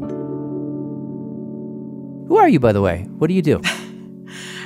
Who 2.28 2.38
are 2.38 2.48
you, 2.48 2.60
by 2.60 2.72
the 2.72 2.80
way? 2.80 3.02
What 3.18 3.26
do 3.26 3.34
you 3.34 3.42
do? 3.42 3.60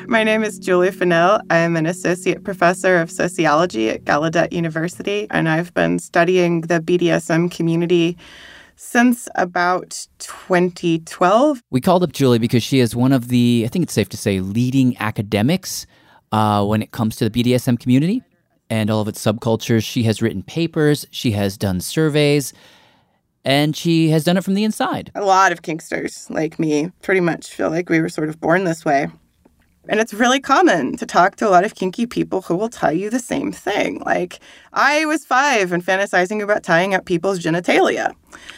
My 0.06 0.22
name 0.22 0.44
is 0.44 0.58
Julie 0.58 0.90
Fennell. 0.90 1.40
I'm 1.48 1.76
an 1.76 1.86
associate 1.86 2.44
professor 2.44 2.98
of 2.98 3.10
sociology 3.10 3.88
at 3.88 4.04
Gallaudet 4.04 4.52
University, 4.52 5.26
and 5.30 5.48
I've 5.48 5.72
been 5.72 5.98
studying 5.98 6.62
the 6.62 6.80
BDSM 6.80 7.50
community 7.50 8.18
since 8.76 9.28
about 9.34 10.06
2012. 10.18 11.62
We 11.70 11.80
called 11.80 12.02
up 12.02 12.12
Julie 12.12 12.38
because 12.38 12.62
she 12.62 12.80
is 12.80 12.94
one 12.94 13.12
of 13.12 13.28
the, 13.28 13.62
I 13.64 13.68
think 13.68 13.84
it's 13.84 13.94
safe 13.94 14.10
to 14.10 14.16
say, 14.18 14.40
leading 14.40 14.96
academics 14.98 15.86
uh, 16.32 16.64
when 16.66 16.82
it 16.82 16.90
comes 16.90 17.16
to 17.16 17.28
the 17.28 17.42
BDSM 17.42 17.80
community 17.80 18.22
and 18.68 18.90
all 18.90 19.00
of 19.00 19.08
its 19.08 19.24
subcultures. 19.24 19.84
She 19.84 20.02
has 20.02 20.20
written 20.20 20.42
papers, 20.42 21.06
she 21.12 21.30
has 21.30 21.56
done 21.56 21.80
surveys, 21.80 22.52
and 23.42 23.74
she 23.74 24.10
has 24.10 24.22
done 24.24 24.36
it 24.36 24.44
from 24.44 24.54
the 24.54 24.64
inside. 24.64 25.10
A 25.14 25.24
lot 25.24 25.50
of 25.50 25.62
kinksters 25.62 26.28
like 26.28 26.58
me 26.58 26.90
pretty 27.00 27.20
much 27.20 27.48
feel 27.48 27.70
like 27.70 27.88
we 27.88 28.00
were 28.00 28.10
sort 28.10 28.28
of 28.28 28.38
born 28.38 28.64
this 28.64 28.84
way. 28.84 29.08
And 29.88 30.00
it's 30.00 30.14
really 30.14 30.40
common 30.40 30.96
to 30.96 31.06
talk 31.06 31.36
to 31.36 31.48
a 31.48 31.50
lot 31.50 31.64
of 31.64 31.74
kinky 31.74 32.06
people 32.06 32.42
who 32.42 32.56
will 32.56 32.70
tell 32.70 32.92
you 32.92 33.10
the 33.10 33.18
same 33.18 33.52
thing. 33.52 34.00
Like, 34.00 34.40
I 34.72 35.04
was 35.04 35.24
five 35.24 35.72
and 35.72 35.84
fantasizing 35.84 36.42
about 36.42 36.62
tying 36.62 36.94
up 36.94 37.04
people's 37.04 37.38
genitalia. 37.38 38.14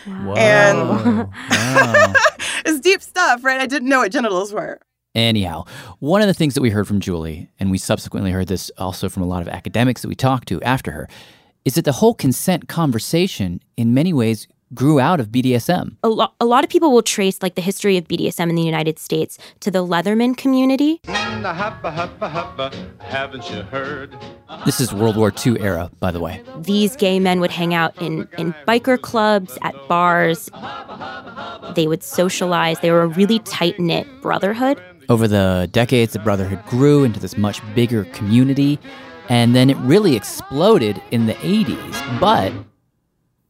And 0.07 1.29
it's 2.65 2.81
deep 2.81 3.03
stuff, 3.03 3.45
right? 3.45 3.61
I 3.61 3.67
didn't 3.67 3.89
know 3.89 3.99
what 3.99 4.13
genitals 4.13 4.53
were. 4.53 4.81
Anyhow, 5.17 5.65
one 5.99 6.21
of 6.21 6.29
the 6.29 6.35
things 6.35 6.55
that 6.55 6.61
we 6.61 6.71
heard 6.71 6.87
from 6.87 7.01
Julie, 7.01 7.49
and 7.59 7.71
we 7.71 7.79
subsequently 7.79 8.31
heard 8.31 8.49
this 8.49 8.71
also 8.77 9.09
from 9.09 9.23
a 9.23 9.27
lot 9.27 9.43
of 9.43 9.49
academics 9.49 10.03
that 10.03 10.09
we 10.09 10.15
talked 10.15 10.47
to 10.49 10.63
after 10.63 10.93
her, 10.93 11.09
is 11.65 11.75
that 11.75 11.85
the 11.85 11.93
whole 11.93 12.15
consent 12.15 12.69
conversation 12.69 13.61
in 13.77 13.95
many 13.95 14.13
ways 14.13 14.47
grew 14.75 14.99
out 15.01 15.21
of 15.21 15.29
BDSM. 15.29 15.97
A, 16.03 16.09
lo- 16.09 16.33
a 16.41 16.45
lot 16.45 16.65
of 16.65 16.71
people 16.71 16.93
will 16.93 17.03
trace 17.03 17.43
like 17.43 17.55
the 17.55 17.63
history 17.63 17.97
of 17.97 18.09
BDSM 18.09 18.49
in 18.49 18.57
the 18.57 18.63
United 18.63 18.99
States 18.99 19.39
to 19.61 19.71
the 19.71 19.87
Leatherman 19.87 20.37
community. 20.37 21.01
Haven't 22.99 23.51
you 23.51 23.63
heard? 23.63 24.17
This 24.65 24.81
is 24.81 24.93
World 24.93 25.17
War 25.17 25.33
II 25.45 25.61
era, 25.61 25.91
by 26.01 26.11
the 26.11 26.21
way. 26.21 26.43
These 26.59 26.97
gay 26.97 27.21
men 27.21 27.41
would 27.41 27.51
hang 27.51 27.75
out 27.75 28.01
in, 28.01 28.29
in 28.39 28.53
biker 28.67 29.01
clubs, 29.01 29.57
at 29.63 29.75
bars. 29.89 30.51
They 31.75 31.87
would 31.87 32.03
socialize. 32.03 32.81
They 32.81 32.91
were 32.91 33.03
a 33.03 33.09
really 33.09 33.39
tight 33.41 33.79
knit 33.79 34.07
brotherhood. 34.23 34.83
Over 35.09 35.29
the 35.29 35.69
decades, 35.71 36.15
the 36.15 36.19
Brotherhood 36.19 36.65
grew 36.67 37.05
into 37.05 37.21
this 37.21 37.39
much 37.39 37.61
bigger 37.77 38.05
community, 38.07 38.81
and 39.29 39.55
then 39.55 39.71
it 39.71 39.77
really 39.77 40.17
exploded 40.17 41.01
in 41.13 41.27
the 41.27 41.35
80s. 41.35 42.21
But 42.21 42.53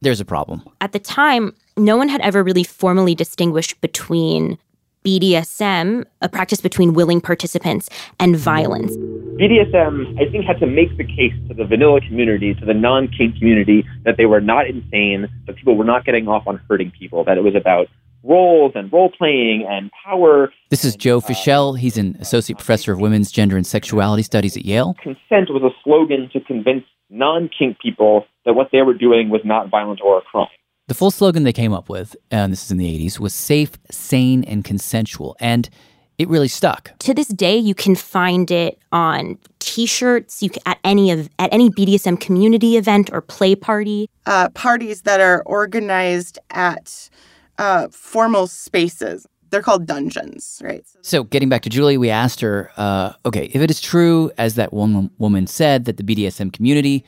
there's 0.01 0.19
a 0.19 0.25
problem. 0.25 0.63
At 0.81 0.91
the 0.91 0.99
time, 0.99 1.53
no 1.77 1.97
one 1.97 2.09
had 2.09 2.21
ever 2.21 2.43
really 2.43 2.63
formally 2.63 3.15
distinguished 3.15 3.79
between 3.81 4.57
BDSM, 5.05 6.03
a 6.21 6.29
practice 6.29 6.59
between 6.59 6.93
willing 6.93 7.21
participants, 7.21 7.89
and 8.19 8.35
violence. 8.35 8.95
BDSM, 9.39 10.19
I 10.19 10.29
think, 10.29 10.45
had 10.45 10.59
to 10.59 10.67
make 10.67 10.97
the 10.97 11.05
case 11.05 11.33
to 11.47 11.53
the 11.53 11.63
vanilla 11.63 12.01
community, 12.01 12.53
to 12.55 12.65
the 12.65 12.73
non 12.73 13.07
kink 13.07 13.37
community, 13.37 13.85
that 14.03 14.17
they 14.17 14.25
were 14.25 14.41
not 14.41 14.67
insane, 14.67 15.29
that 15.45 15.55
people 15.55 15.77
were 15.77 15.85
not 15.85 16.03
getting 16.05 16.27
off 16.27 16.45
on 16.47 16.59
hurting 16.67 16.91
people, 16.91 17.23
that 17.23 17.37
it 17.37 17.43
was 17.43 17.55
about 17.55 17.87
roles 18.23 18.73
and 18.75 18.91
role 18.91 19.09
playing 19.09 19.65
and 19.69 19.89
power. 20.03 20.51
This 20.69 20.83
is 20.83 20.95
Joe 20.95 21.19
uh, 21.19 21.21
Fischel. 21.21 21.79
He's 21.79 21.97
an 21.97 22.17
associate 22.19 22.57
professor 22.57 22.91
of 22.91 22.99
women's 22.99 23.31
gender 23.31 23.55
and 23.55 23.65
sexuality 23.65 24.23
studies 24.23 24.57
at 24.57 24.65
Yale. 24.65 24.95
Consent 25.01 25.49
was 25.49 25.63
a 25.63 25.71
slogan 25.83 26.29
to 26.33 26.41
convince 26.41 26.83
non 27.09 27.49
kink 27.49 27.79
people 27.79 28.25
that 28.45 28.53
what 28.53 28.69
they 28.71 28.81
were 28.81 28.93
doing 28.93 29.29
was 29.29 29.41
not 29.43 29.69
violent 29.69 29.99
or 30.03 30.17
a 30.17 30.21
crime. 30.21 30.47
The 30.87 30.93
full 30.93 31.11
slogan 31.11 31.43
they 31.43 31.53
came 31.53 31.73
up 31.73 31.89
with, 31.89 32.15
and 32.31 32.51
this 32.51 32.63
is 32.63 32.71
in 32.71 32.77
the 32.77 33.05
80s, 33.05 33.19
was 33.19 33.33
safe, 33.33 33.71
sane, 33.91 34.45
and 34.45 34.63
consensual. 34.63 35.35
And 35.39 35.69
it 36.17 36.29
really 36.29 36.47
stuck. 36.47 36.97
To 36.99 37.13
this 37.13 37.27
day, 37.27 37.57
you 37.57 37.75
can 37.75 37.93
find 37.93 38.49
it 38.49 38.79
on 38.91 39.37
T-shirts. 39.59 40.41
You 40.41 40.49
can, 40.49 40.63
at 40.65 40.79
any 40.83 41.11
of 41.11 41.29
at 41.37 41.53
any 41.53 41.69
BDSM 41.69 42.19
community 42.19 42.77
event 42.77 43.09
or 43.11 43.21
play 43.21 43.53
party. 43.55 44.09
Uh, 44.25 44.49
parties 44.49 45.01
that 45.01 45.19
are 45.19 45.43
organized 45.45 46.39
at 46.51 47.09
uh, 47.57 47.87
formal 47.91 48.47
spaces. 48.47 49.27
They're 49.49 49.61
called 49.61 49.85
dungeons, 49.85 50.61
right? 50.63 50.85
So, 51.01 51.23
getting 51.23 51.49
back 51.49 51.61
to 51.63 51.69
Julie, 51.69 51.97
we 51.97 52.09
asked 52.09 52.41
her, 52.41 52.71
uh, 52.77 53.13
okay, 53.25 53.45
if 53.53 53.61
it 53.61 53.69
is 53.69 53.81
true, 53.81 54.31
as 54.37 54.55
that 54.55 54.73
one 54.73 55.09
woman 55.17 55.47
said, 55.47 55.85
that 55.85 55.97
the 55.97 56.03
BDSM 56.03 56.51
community, 56.53 57.05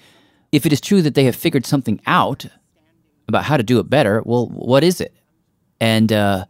if 0.52 0.66
it 0.66 0.74
is 0.74 0.82
true 0.82 1.02
that 1.02 1.16
they 1.16 1.26
have 1.26 1.36
figured 1.36 1.66
something 1.66 2.02
out 2.06 2.46
about 3.28 3.44
how 3.44 3.58
to 3.58 3.64
do 3.64 3.80
it 3.80 3.90
better, 3.90 4.22
well, 4.26 4.48
what 4.48 4.84
is 4.84 5.02
it? 5.02 5.14
And 5.80 6.12
uh, 6.12 6.46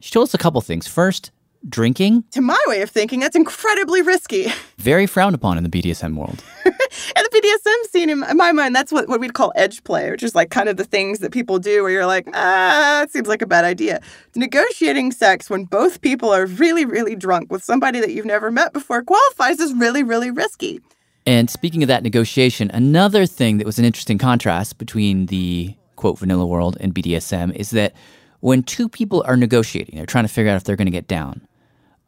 she 0.00 0.10
told 0.10 0.28
us 0.28 0.34
a 0.34 0.38
couple 0.38 0.60
things. 0.60 0.86
First, 0.86 1.30
drinking, 1.68 2.24
To 2.32 2.40
my 2.40 2.58
way 2.66 2.82
of 2.82 2.90
thinking, 2.90 3.20
that's 3.20 3.36
incredibly 3.36 4.02
risky. 4.02 4.46
very 4.78 5.06
frowned 5.06 5.34
upon 5.34 5.58
in 5.58 5.64
the 5.64 5.70
BDSM 5.70 6.16
world. 6.16 6.42
and 6.64 6.74
the 6.76 7.58
BDSM 7.66 7.90
scene, 7.90 8.10
in 8.10 8.36
my 8.36 8.52
mind, 8.52 8.74
that's 8.74 8.92
what, 8.92 9.08
what 9.08 9.20
we'd 9.20 9.34
call 9.34 9.52
edge 9.56 9.82
play, 9.84 10.10
which 10.10 10.22
is 10.22 10.34
like 10.34 10.50
kind 10.50 10.68
of 10.68 10.76
the 10.76 10.84
things 10.84 11.18
that 11.20 11.32
people 11.32 11.58
do 11.58 11.82
where 11.82 11.90
you're 11.90 12.06
like, 12.06 12.28
ah, 12.34 13.02
it 13.02 13.10
seems 13.10 13.28
like 13.28 13.42
a 13.42 13.46
bad 13.46 13.64
idea. 13.64 14.00
Negotiating 14.34 15.12
sex 15.12 15.50
when 15.50 15.64
both 15.64 16.00
people 16.00 16.30
are 16.30 16.46
really, 16.46 16.84
really 16.84 17.16
drunk 17.16 17.50
with 17.50 17.64
somebody 17.64 18.00
that 18.00 18.12
you've 18.12 18.26
never 18.26 18.50
met 18.50 18.72
before 18.72 19.02
qualifies 19.02 19.60
as 19.60 19.72
really, 19.74 20.02
really 20.02 20.30
risky. 20.30 20.80
And 21.26 21.50
speaking 21.50 21.82
of 21.82 21.88
that 21.88 22.02
negotiation, 22.02 22.70
another 22.72 23.26
thing 23.26 23.58
that 23.58 23.66
was 23.66 23.78
an 23.78 23.84
interesting 23.84 24.16
contrast 24.16 24.78
between 24.78 25.26
the 25.26 25.74
quote 25.96 26.18
vanilla 26.18 26.46
world 26.46 26.76
and 26.80 26.94
BDSM 26.94 27.54
is 27.54 27.70
that 27.70 27.92
when 28.40 28.62
two 28.62 28.88
people 28.88 29.22
are 29.26 29.36
negotiating, 29.36 29.96
they're 29.96 30.06
trying 30.06 30.24
to 30.24 30.32
figure 30.32 30.50
out 30.50 30.56
if 30.56 30.64
they're 30.64 30.76
going 30.76 30.86
to 30.86 30.92
get 30.92 31.08
down. 31.08 31.46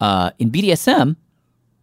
Uh, 0.00 0.30
in 0.38 0.50
BDSM, 0.50 1.16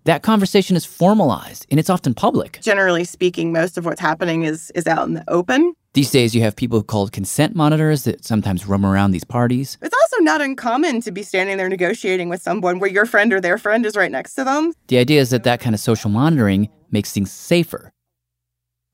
that 0.06 0.24
conversation 0.24 0.75
is 0.75 0.86
formalized 0.86 1.66
and 1.70 1.80
it's 1.80 1.89
often 1.89 2.13
public. 2.13 2.60
Generally 2.62 3.04
speaking, 3.04 3.51
most 3.51 3.77
of 3.77 3.86
what's 3.86 4.00
happening 4.00 4.44
is 4.44 4.72
is 4.72 4.88
out 4.88 5.08
in 5.08 5.13
the 5.16 5.24
open. 5.27 5.74
These 5.94 6.12
days, 6.12 6.36
you 6.36 6.42
have 6.44 6.56
people 6.56 6.82
called 6.84 7.12
consent 7.12 7.56
monitors 7.56 8.04
that 8.04 8.24
sometimes 8.24 8.68
roam 8.68 8.86
around 8.86 9.12
these 9.12 9.24
parties. 9.24 9.77
It's 9.82 9.96
also 10.04 10.24
not 10.24 10.42
uncommon 10.42 11.01
to 11.01 11.12
be 11.12 11.24
standing 11.24 11.58
there 11.58 11.68
negotiating 11.68 12.30
with 12.30 12.42
someone 12.42 12.80
where 12.80 12.89
your 12.89 13.06
friend 13.06 13.34
or 13.34 13.42
their 13.42 13.58
friend 13.58 13.86
is 13.86 13.96
right 13.96 14.12
next 14.12 14.36
to 14.36 14.44
them. 14.44 14.74
The 14.88 14.98
idea 14.98 15.20
is 15.20 15.32
that 15.32 15.44
that 15.44 15.60
kind 15.60 15.74
of 15.74 15.82
social 15.82 16.10
monitoring 16.10 16.70
makes 16.92 17.12
things 17.12 17.32
safer. 17.32 17.92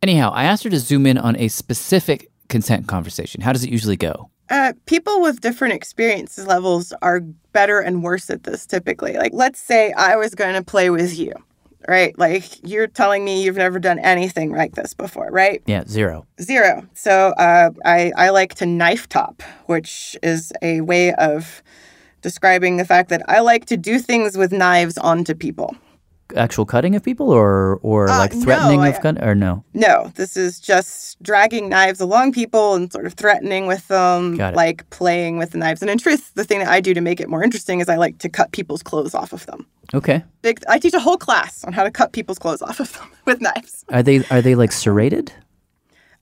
Anyhow, 0.01 0.31
I 0.33 0.45
asked 0.45 0.63
her 0.63 0.69
to 0.69 0.79
zoom 0.79 1.05
in 1.05 1.17
on 1.17 1.35
a 1.37 1.47
specific 1.47 2.31
consent 2.49 2.87
conversation. 2.87 3.41
How 3.41 3.53
does 3.53 3.63
it 3.63 3.69
usually 3.69 3.97
go? 3.97 4.31
Uh, 4.49 4.73
people 4.85 5.21
with 5.21 5.41
different 5.41 5.73
experiences 5.73 6.45
levels 6.45 6.93
are 7.01 7.21
better 7.53 7.79
and 7.79 8.03
worse 8.03 8.29
at 8.29 8.43
this 8.43 8.65
typically. 8.65 9.13
Like, 9.13 9.31
let's 9.33 9.59
say 9.59 9.91
I 9.93 10.15
was 10.15 10.35
going 10.35 10.53
to 10.55 10.63
play 10.63 10.89
with 10.89 11.17
you, 11.17 11.33
right? 11.87 12.17
Like, 12.19 12.45
you're 12.67 12.87
telling 12.87 13.23
me 13.23 13.43
you've 13.43 13.55
never 13.57 13.79
done 13.79 13.99
anything 13.99 14.51
like 14.51 14.75
this 14.75 14.93
before, 14.93 15.29
right? 15.31 15.61
Yeah, 15.65 15.83
zero. 15.87 16.27
Zero. 16.41 16.85
So 16.93 17.33
uh, 17.37 17.71
I, 17.85 18.11
I 18.17 18.29
like 18.29 18.55
to 18.55 18.65
knife 18.65 19.07
top, 19.07 19.41
which 19.67 20.17
is 20.21 20.51
a 20.61 20.81
way 20.81 21.13
of 21.13 21.63
describing 22.21 22.77
the 22.77 22.85
fact 22.85 23.09
that 23.09 23.21
I 23.29 23.39
like 23.41 23.65
to 23.67 23.77
do 23.77 23.99
things 23.99 24.37
with 24.37 24.51
knives 24.51 24.97
onto 24.97 25.35
people. 25.35 25.75
Actual 26.35 26.65
cutting 26.65 26.95
of 26.95 27.03
people 27.03 27.29
or 27.29 27.79
or 27.83 28.09
Uh, 28.09 28.17
like 28.17 28.33
threatening 28.33 28.81
no, 28.81 28.89
of 28.89 29.01
cut 29.01 29.21
or 29.23 29.35
no? 29.35 29.63
No, 29.73 30.11
this 30.15 30.35
is 30.35 30.59
just 30.59 31.21
dragging 31.21 31.69
knives 31.69 31.99
along 31.99 32.31
people 32.31 32.75
and 32.75 32.91
sort 32.91 33.05
of 33.05 33.13
threatening 33.13 33.67
with 33.67 33.87
them, 33.87 34.37
like 34.37 34.89
playing 34.89 35.37
with 35.37 35.51
the 35.51 35.57
knives. 35.57 35.81
And 35.81 35.91
in 35.91 35.97
truth, 35.97 36.33
the 36.33 36.43
thing 36.43 36.59
that 36.59 36.69
I 36.69 36.79
do 36.79 36.93
to 36.93 37.01
make 37.01 37.19
it 37.19 37.29
more 37.29 37.43
interesting 37.43 37.81
is 37.81 37.89
I 37.89 37.97
like 37.97 38.17
to 38.19 38.29
cut 38.29 38.51
people's 38.51 38.81
clothes 38.81 39.13
off 39.13 39.33
of 39.33 39.45
them. 39.45 39.67
Okay. 39.93 40.23
Big, 40.41 40.63
I 40.67 40.79
teach 40.79 40.93
a 40.93 40.99
whole 40.99 41.17
class 41.17 41.63
on 41.65 41.73
how 41.73 41.83
to 41.83 41.91
cut 41.91 42.13
people's 42.13 42.39
clothes 42.39 42.61
off 42.61 42.79
of 42.79 42.93
them 42.93 43.09
with 43.25 43.41
knives. 43.41 43.85
Are 43.89 44.01
they 44.03 44.23
are 44.31 44.41
they 44.41 44.55
like 44.55 44.71
serrated? 44.71 45.31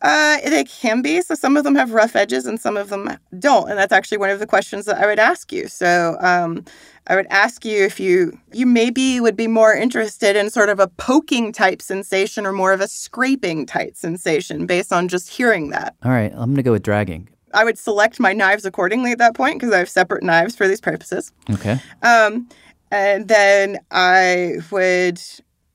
Uh, 0.01 0.37
they 0.49 0.63
can 0.63 1.01
be. 1.01 1.21
So 1.21 1.35
some 1.35 1.55
of 1.55 1.63
them 1.63 1.75
have 1.75 1.91
rough 1.93 2.15
edges 2.15 2.47
and 2.47 2.59
some 2.59 2.75
of 2.75 2.89
them 2.89 3.17
don't. 3.37 3.69
And 3.69 3.77
that's 3.77 3.91
actually 3.93 4.17
one 4.17 4.31
of 4.31 4.39
the 4.39 4.47
questions 4.47 4.85
that 4.85 4.97
I 4.97 5.05
would 5.05 5.19
ask 5.19 5.51
you. 5.51 5.67
So 5.67 6.17
um, 6.21 6.65
I 7.07 7.15
would 7.15 7.27
ask 7.29 7.65
you 7.65 7.83
if 7.83 7.99
you 7.99 8.37
you 8.53 8.65
maybe 8.65 9.19
would 9.19 9.35
be 9.35 9.47
more 9.47 9.73
interested 9.73 10.35
in 10.35 10.49
sort 10.49 10.69
of 10.69 10.79
a 10.79 10.87
poking 10.87 11.51
type 11.51 11.81
sensation 11.81 12.45
or 12.45 12.51
more 12.51 12.73
of 12.73 12.81
a 12.81 12.87
scraping 12.87 13.65
type 13.65 13.95
sensation 13.95 14.65
based 14.65 14.93
on 14.93 15.07
just 15.07 15.29
hearing 15.29 15.69
that. 15.71 15.95
All 16.03 16.11
right, 16.11 16.31
I'm 16.33 16.51
gonna 16.51 16.63
go 16.63 16.71
with 16.71 16.83
dragging. 16.83 17.27
I 17.53 17.65
would 17.65 17.77
select 17.77 18.19
my 18.19 18.33
knives 18.33 18.65
accordingly 18.65 19.11
at 19.11 19.17
that 19.17 19.33
point 19.33 19.59
because 19.59 19.73
I 19.73 19.79
have 19.79 19.89
separate 19.89 20.23
knives 20.23 20.55
for 20.55 20.67
these 20.67 20.79
purposes. 20.79 21.31
Okay. 21.49 21.79
Um, 22.01 22.47
and 22.91 23.27
then 23.27 23.79
I 23.91 24.57
would, 24.71 25.21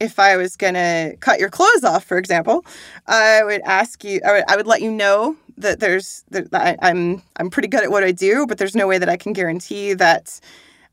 if 0.01 0.19
I 0.19 0.37
was 0.37 0.57
gonna 0.57 1.15
cut 1.21 1.41
your 1.41 1.51
clothes 1.51 1.85
off, 1.85 2.05
for 2.05 2.19
example, 2.19 2.65
I 3.07 3.43
would 3.45 3.63
ask 3.63 4.05
you. 4.05 4.21
I 4.25 4.33
would, 4.33 4.45
I 4.49 4.57
would 4.57 4.67
let 4.67 4.81
you 4.81 4.91
know 4.91 5.37
that 5.59 5.81
there's 5.81 6.25
that 6.31 6.49
I, 6.53 6.77
I'm 6.83 7.23
I'm 7.37 7.51
pretty 7.51 7.69
good 7.69 7.83
at 7.83 7.91
what 7.91 8.05
I 8.05 8.13
do, 8.13 8.47
but 8.47 8.59
there's 8.59 8.77
no 8.77 8.87
way 8.87 8.99
that 8.99 9.09
I 9.09 9.17
can 9.17 9.33
guarantee 9.33 9.95
that. 9.95 10.41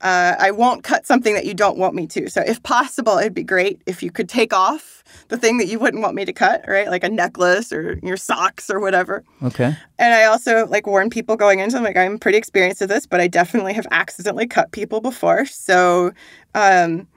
Uh, 0.04 0.36
I 0.38 0.52
won't 0.52 0.84
cut 0.84 1.08
something 1.08 1.34
that 1.34 1.46
you 1.46 1.54
don't 1.54 1.78
want 1.78 1.96
me 1.96 2.08
to. 2.08 2.30
So, 2.30 2.42
if 2.42 2.62
possible, 2.62 3.18
it'd 3.18 3.34
be 3.34 3.44
great 3.44 3.82
if 3.86 4.04
you 4.04 4.12
could 4.12 4.30
take 4.30 4.54
off 4.54 5.04
the 5.30 5.38
thing 5.38 5.58
that 5.58 5.68
you 5.68 5.80
wouldn't 5.80 6.04
want 6.04 6.16
me 6.16 6.26
to 6.26 6.34
cut, 6.34 6.64
right? 6.68 6.90
Like 6.90 7.04
a 7.04 7.10
necklace 7.10 7.72
or 7.72 8.00
your 8.04 8.18
socks 8.18 8.70
or 8.70 8.80
whatever. 8.80 9.24
Okay. 9.42 9.76
And 9.98 10.14
I 10.14 10.26
also 10.26 10.68
like 10.68 10.86
warn 10.86 11.10
people 11.10 11.36
going 11.36 11.60
into 11.60 11.76
them, 11.76 11.84
like 11.84 11.98
I'm 11.98 12.20
pretty 12.20 12.38
experienced 12.38 12.82
at 12.82 12.90
this, 12.90 13.06
but 13.06 13.22
I 13.22 13.28
definitely 13.28 13.74
have 13.74 13.88
accidentally 13.92 14.48
cut 14.48 14.72
people 14.72 15.02
before. 15.02 15.46
So, 15.46 16.12
um, 16.54 17.08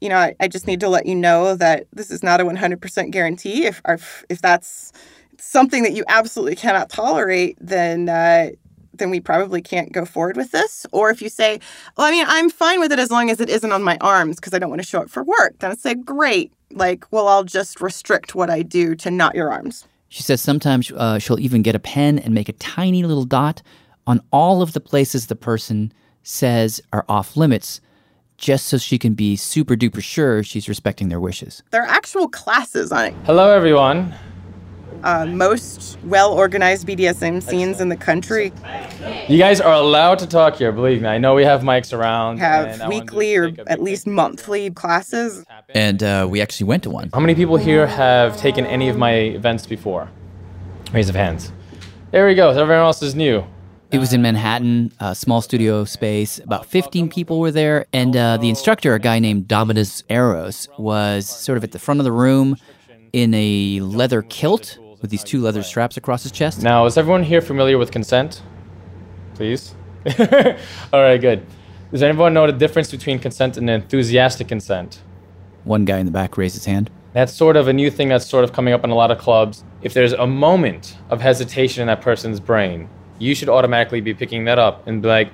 you 0.00 0.08
know, 0.08 0.18
I, 0.18 0.34
I 0.40 0.48
just 0.48 0.66
need 0.66 0.80
to 0.80 0.88
let 0.88 1.06
you 1.06 1.14
know 1.14 1.56
that 1.56 1.86
this 1.92 2.10
is 2.10 2.22
not 2.22 2.40
a 2.40 2.44
100% 2.44 3.10
guarantee. 3.10 3.64
If 3.64 3.80
if, 3.88 4.24
if 4.28 4.42
that's 4.42 4.92
something 5.38 5.82
that 5.82 5.92
you 5.92 6.04
absolutely 6.08 6.56
cannot 6.56 6.90
tolerate, 6.90 7.56
then 7.60 8.08
uh, 8.08 8.50
then 8.98 9.10
we 9.10 9.20
probably 9.20 9.62
can't 9.62 9.92
go 9.92 10.04
forward 10.04 10.36
with 10.36 10.52
this. 10.52 10.86
Or 10.92 11.10
if 11.10 11.20
you 11.22 11.28
say, 11.28 11.60
well, 11.96 12.06
I 12.06 12.10
mean, 12.10 12.24
I'm 12.28 12.50
fine 12.50 12.80
with 12.80 12.92
it 12.92 12.98
as 12.98 13.10
long 13.10 13.30
as 13.30 13.40
it 13.40 13.48
isn't 13.48 13.72
on 13.72 13.82
my 13.82 13.96
arms 14.00 14.36
because 14.36 14.54
I 14.54 14.58
don't 14.58 14.70
want 14.70 14.82
to 14.82 14.88
show 14.88 15.00
up 15.00 15.10
for 15.10 15.22
work, 15.22 15.58
then 15.58 15.70
I 15.70 15.74
say, 15.74 15.94
great. 15.94 16.52
Like, 16.70 17.10
well, 17.12 17.28
I'll 17.28 17.44
just 17.44 17.80
restrict 17.80 18.34
what 18.34 18.50
I 18.50 18.62
do 18.62 18.94
to 18.96 19.10
not 19.10 19.34
your 19.34 19.52
arms. 19.52 19.86
She 20.08 20.22
says 20.22 20.40
sometimes 20.40 20.90
uh, 20.92 21.18
she'll 21.18 21.40
even 21.40 21.62
get 21.62 21.74
a 21.74 21.78
pen 21.78 22.18
and 22.18 22.34
make 22.34 22.48
a 22.48 22.52
tiny 22.54 23.02
little 23.02 23.24
dot 23.24 23.62
on 24.06 24.20
all 24.30 24.62
of 24.62 24.72
the 24.72 24.80
places 24.80 25.26
the 25.26 25.36
person 25.36 25.92
says 26.22 26.80
are 26.92 27.04
off 27.08 27.36
limits, 27.36 27.80
just 28.36 28.66
so 28.66 28.78
she 28.78 28.98
can 28.98 29.14
be 29.14 29.36
super 29.36 29.74
duper 29.74 30.02
sure 30.02 30.42
she's 30.42 30.68
respecting 30.68 31.08
their 31.08 31.20
wishes. 31.20 31.62
There 31.70 31.82
are 31.82 31.88
actual 31.88 32.28
classes 32.28 32.92
on 32.92 33.06
it. 33.06 33.14
Hello, 33.24 33.50
everyone. 33.50 34.14
Uh, 35.02 35.26
most 35.26 35.98
well 36.04 36.32
organized 36.32 36.86
BDSM 36.86 37.42
scenes 37.42 37.80
in 37.80 37.88
the 37.88 37.96
country 37.96 38.52
You 39.28 39.38
guys 39.38 39.60
are 39.60 39.72
allowed 39.72 40.18
to 40.20 40.26
talk 40.26 40.56
here, 40.56 40.72
believe 40.72 41.02
me. 41.02 41.08
I 41.08 41.18
know 41.18 41.34
we 41.34 41.44
have 41.44 41.62
mics 41.62 41.96
around. 41.96 42.38
have 42.38 42.80
I 42.80 42.88
weekly 42.88 43.36
or 43.36 43.52
at 43.66 43.82
least 43.82 44.06
monthly 44.06 44.70
classes. 44.70 45.44
And 45.70 46.02
uh, 46.02 46.26
we 46.30 46.40
actually 46.40 46.66
went 46.66 46.82
to 46.84 46.90
one. 46.90 47.10
How 47.12 47.20
many 47.20 47.34
people 47.34 47.56
here 47.56 47.86
have 47.86 48.36
taken 48.36 48.66
any 48.66 48.88
of 48.88 48.96
my 48.96 49.12
events 49.12 49.66
before? 49.66 50.08
Raise 50.92 51.08
of 51.08 51.14
hands. 51.14 51.52
There 52.10 52.26
we 52.26 52.34
go. 52.34 52.50
Everyone 52.50 52.84
else 52.84 53.02
is 53.02 53.14
new. 53.14 53.44
It 53.92 53.98
was 53.98 54.12
in 54.12 54.20
Manhattan, 54.20 54.92
a 54.98 55.14
small 55.14 55.40
studio 55.40 55.84
space. 55.84 56.38
About 56.38 56.66
15 56.66 57.08
people 57.08 57.38
were 57.38 57.52
there. 57.52 57.86
And 57.92 58.16
uh, 58.16 58.36
the 58.36 58.48
instructor, 58.48 58.94
a 58.94 58.98
guy 58.98 59.20
named 59.20 59.46
Dominus 59.48 60.02
Eros, 60.08 60.68
was 60.76 61.28
sort 61.28 61.56
of 61.56 61.64
at 61.64 61.72
the 61.72 61.78
front 61.78 62.00
of 62.00 62.04
the 62.04 62.12
room 62.12 62.56
in 63.12 63.32
a 63.34 63.80
leather 63.80 64.22
kilt 64.22 64.78
with 65.00 65.10
these 65.10 65.24
two 65.24 65.40
leather 65.40 65.62
straps 65.62 65.96
across 65.96 66.22
his 66.22 66.32
chest. 66.32 66.62
Now, 66.62 66.86
is 66.86 66.96
everyone 66.96 67.22
here 67.22 67.40
familiar 67.40 67.78
with 67.78 67.90
consent? 67.90 68.42
Please. 69.34 69.74
All 70.92 71.02
right, 71.02 71.20
good. 71.20 71.46
Does 71.90 72.02
anyone 72.02 72.34
know 72.34 72.46
the 72.46 72.52
difference 72.52 72.90
between 72.90 73.18
consent 73.18 73.56
and 73.56 73.68
enthusiastic 73.68 74.48
consent? 74.48 75.02
One 75.64 75.84
guy 75.84 75.98
in 75.98 76.06
the 76.06 76.12
back 76.12 76.36
raised 76.36 76.54
his 76.54 76.64
hand. 76.64 76.90
That's 77.12 77.32
sort 77.32 77.56
of 77.56 77.68
a 77.68 77.72
new 77.72 77.90
thing 77.90 78.08
that's 78.08 78.26
sort 78.26 78.44
of 78.44 78.52
coming 78.52 78.74
up 78.74 78.84
in 78.84 78.90
a 78.90 78.94
lot 78.94 79.10
of 79.10 79.18
clubs. 79.18 79.64
If 79.82 79.94
there's 79.94 80.12
a 80.12 80.26
moment 80.26 80.96
of 81.10 81.20
hesitation 81.20 81.80
in 81.80 81.86
that 81.86 82.02
person's 82.02 82.40
brain, 82.40 82.88
you 83.18 83.34
should 83.34 83.48
automatically 83.48 84.00
be 84.00 84.14
picking 84.14 84.44
that 84.44 84.58
up 84.58 84.86
and 84.86 85.00
be 85.00 85.08
like, 85.08 85.30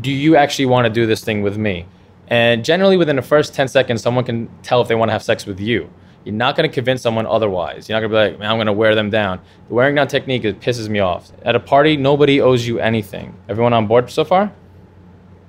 do 0.00 0.10
you 0.10 0.36
actually 0.36 0.66
want 0.66 0.86
to 0.86 0.90
do 0.92 1.06
this 1.06 1.24
thing 1.24 1.42
with 1.42 1.56
me? 1.56 1.86
And 2.28 2.64
generally, 2.64 2.96
within 2.96 3.16
the 3.16 3.22
first 3.22 3.54
10 3.54 3.68
seconds, 3.68 4.02
someone 4.02 4.24
can 4.24 4.48
tell 4.62 4.82
if 4.82 4.88
they 4.88 4.94
want 4.94 5.08
to 5.08 5.12
have 5.12 5.22
sex 5.22 5.46
with 5.46 5.60
you. 5.60 5.88
You're 6.26 6.34
not 6.34 6.56
going 6.56 6.68
to 6.68 6.74
convince 6.74 7.02
someone 7.02 7.24
otherwise. 7.24 7.88
You're 7.88 7.94
not 7.94 8.00
going 8.00 8.10
to 8.10 8.16
be 8.16 8.32
like, 8.32 8.40
man, 8.40 8.50
I'm 8.50 8.56
going 8.56 8.66
to 8.66 8.72
wear 8.72 8.96
them 8.96 9.10
down. 9.10 9.40
The 9.68 9.74
wearing 9.74 9.94
down 9.94 10.08
technique 10.08 10.44
it 10.44 10.58
pisses 10.58 10.88
me 10.88 10.98
off. 10.98 11.30
At 11.44 11.54
a 11.54 11.60
party, 11.60 11.96
nobody 11.96 12.40
owes 12.40 12.66
you 12.66 12.80
anything. 12.80 13.36
Everyone 13.48 13.72
on 13.72 13.86
board 13.86 14.10
so 14.10 14.24
far? 14.24 14.52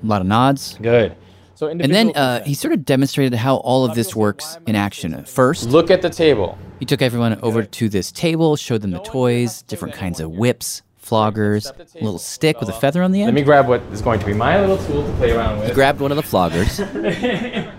A 0.04 0.06
lot 0.06 0.22
of 0.22 0.28
nods. 0.28 0.78
Good. 0.80 1.16
So 1.56 1.66
And 1.66 1.82
then 1.82 2.16
uh, 2.16 2.44
he 2.44 2.54
sort 2.54 2.76
of 2.76 2.86
demonstrated 2.86 3.34
how 3.40 3.56
all 3.56 3.86
of 3.86 3.96
this 3.96 4.16
works 4.16 4.60
in 4.68 4.76
action. 4.76 5.24
First, 5.26 5.68
look 5.68 5.90
at 5.90 6.04
the 6.04 6.12
table. 6.12 6.56
He 6.80 6.86
took 6.86 7.02
everyone 7.02 7.40
over 7.42 7.64
to 7.64 7.90
this 7.90 8.12
table, 8.12 8.56
showed 8.56 8.84
them 8.84 8.92
the 8.92 9.00
toys, 9.00 9.64
different 9.64 9.96
kinds 9.96 10.20
of 10.20 10.30
whips, 10.30 10.84
floggers, 11.04 11.72
a 11.72 12.04
little 12.04 12.20
stick 12.20 12.60
with 12.60 12.70
a 12.70 12.74
feather 12.74 13.02
on 13.02 13.12
the 13.12 13.22
end. 13.22 13.30
Let 13.30 13.34
me 13.34 13.42
grab 13.42 13.68
what 13.68 13.82
is 13.92 14.04
going 14.04 14.20
to 14.20 14.26
be 14.28 14.34
my 14.34 14.62
little 14.62 14.78
tool 14.86 15.04
to 15.04 15.12
play 15.14 15.32
around 15.32 15.58
with. 15.58 15.70
He 15.70 15.74
grabbed 15.74 16.02
one 16.02 16.12
of 16.12 16.18
the 16.18 16.22
floggers. 16.22 16.78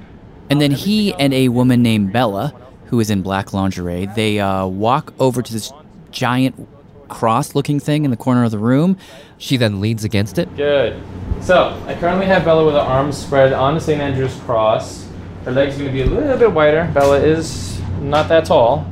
and 0.51 0.61
then 0.61 0.73
he 0.73 1.15
and 1.15 1.33
a 1.33 1.49
woman 1.49 1.81
named 1.81 2.13
Bella, 2.13 2.53
who 2.89 3.01
is 3.01 3.11
in 3.11 3.23
black 3.23 3.53
lingerie, 3.53 4.07
they 4.17 4.41
uh, 4.41 4.67
walk 4.67 5.13
over 5.19 5.43
to 5.43 5.53
this 5.53 5.73
giant 6.11 6.69
cross 7.09 7.55
looking 7.55 7.81
thing 7.81 8.05
in 8.05 8.11
the 8.11 8.17
corner 8.17 8.45
of 8.45 8.51
the 8.51 8.59
room. 8.59 8.97
She 9.39 9.57
then 9.57 9.81
leans 9.81 10.05
against 10.05 10.39
it. 10.39 10.55
Good. 10.57 11.01
So, 11.41 11.81
I 11.87 11.95
currently 11.95 12.27
have 12.27 12.45
Bella 12.45 12.65
with 12.65 12.75
her 12.75 12.81
arms 12.81 13.17
spread 13.17 13.53
on 13.53 13.75
the 13.75 13.81
St. 13.81 14.01
Andrew's 14.01 14.35
cross. 14.41 15.09
Her 15.45 15.53
legs 15.53 15.77
are 15.77 15.85
going 15.85 15.91
to 15.91 15.93
be 15.93 16.03
a 16.03 16.07
little 16.07 16.37
bit 16.37 16.53
wider. 16.53 16.91
Bella 16.93 17.19
is 17.21 17.81
not 18.01 18.29
that 18.29 18.45
tall. 18.45 18.87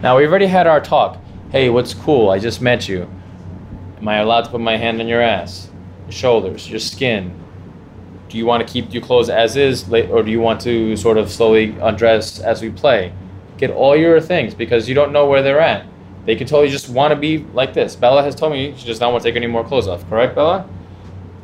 Now, 0.00 0.16
we've 0.16 0.28
already 0.28 0.46
had 0.46 0.66
our 0.66 0.80
talk. 0.80 1.18
Hey, 1.50 1.68
what's 1.68 1.94
cool? 1.94 2.30
I 2.30 2.38
just 2.38 2.60
met 2.62 2.88
you. 2.88 3.08
Am 3.98 4.08
I 4.08 4.18
allowed 4.18 4.42
to 4.42 4.50
put 4.50 4.60
my 4.60 4.76
hand 4.76 5.00
on 5.00 5.08
your 5.08 5.20
ass, 5.20 5.68
your 6.06 6.12
shoulders, 6.12 6.68
your 6.68 6.80
skin? 6.80 7.38
Do 8.28 8.38
you 8.38 8.46
want 8.46 8.66
to 8.66 8.72
keep 8.72 8.92
your 8.92 9.02
clothes 9.02 9.28
as 9.28 9.56
is, 9.56 9.86
or 9.92 10.22
do 10.22 10.30
you 10.30 10.40
want 10.40 10.60
to 10.62 10.96
sort 10.96 11.18
of 11.18 11.30
slowly 11.30 11.76
undress 11.80 12.40
as 12.40 12.62
we 12.62 12.70
play? 12.70 13.12
Get 13.62 13.70
all 13.70 13.96
your 13.96 14.20
things 14.20 14.54
because 14.54 14.88
you 14.88 14.94
don't 14.96 15.12
know 15.12 15.26
where 15.26 15.40
they're 15.40 15.60
at. 15.60 15.86
They 16.26 16.34
could 16.34 16.48
totally 16.48 16.68
just 16.68 16.88
want 16.88 17.12
to 17.12 17.16
be 17.16 17.46
like 17.54 17.72
this. 17.72 17.94
Bella 17.94 18.20
has 18.24 18.34
told 18.34 18.52
me 18.52 18.74
she 18.76 18.88
does 18.88 18.98
not 18.98 19.12
want 19.12 19.22
to 19.22 19.28
take 19.28 19.36
any 19.36 19.46
more 19.46 19.62
clothes 19.62 19.86
off. 19.86 20.04
Correct, 20.08 20.34
Bella? 20.34 20.68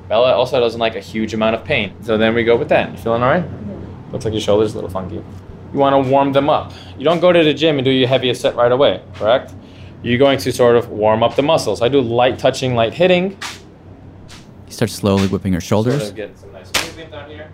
Bella 0.08 0.32
also 0.32 0.58
doesn't 0.58 0.80
like 0.80 0.96
a 0.96 1.00
huge 1.00 1.32
amount 1.32 1.54
of 1.54 1.62
pain. 1.64 1.94
So 2.02 2.18
then 2.18 2.34
we 2.34 2.42
go 2.42 2.56
with 2.56 2.70
that. 2.70 2.90
You 2.90 2.98
feeling 2.98 3.22
all 3.22 3.30
right? 3.30 3.44
Looks 4.10 4.24
like 4.24 4.34
your 4.34 4.40
shoulder's 4.40 4.72
a 4.72 4.74
little 4.74 4.90
funky. 4.90 5.14
You 5.72 5.78
want 5.78 6.04
to 6.04 6.10
warm 6.10 6.32
them 6.32 6.50
up. 6.50 6.72
You 6.98 7.04
don't 7.04 7.20
go 7.20 7.30
to 7.30 7.44
the 7.44 7.54
gym 7.54 7.78
and 7.78 7.84
do 7.84 7.92
your 7.92 8.08
heaviest 8.08 8.40
set 8.40 8.56
right 8.56 8.72
away, 8.72 9.00
correct? 9.14 9.54
You're 10.02 10.18
going 10.18 10.40
to 10.40 10.50
sort 10.50 10.74
of 10.74 10.88
warm 10.88 11.22
up 11.22 11.36
the 11.36 11.42
muscles. 11.42 11.82
I 11.82 11.88
do 11.88 12.00
light 12.00 12.36
touching, 12.36 12.74
light 12.74 12.94
hitting. 12.94 13.38
He 14.66 14.72
starts 14.72 14.92
slowly 14.92 15.28
whipping 15.28 15.52
her 15.52 15.60
shoulders. 15.60 16.00
Sort 16.00 16.10
of 16.10 16.16
get 16.16 16.36
some 16.36 16.50
nice 16.50 16.72
movement 16.84 17.12
down 17.12 17.30
here. 17.30 17.52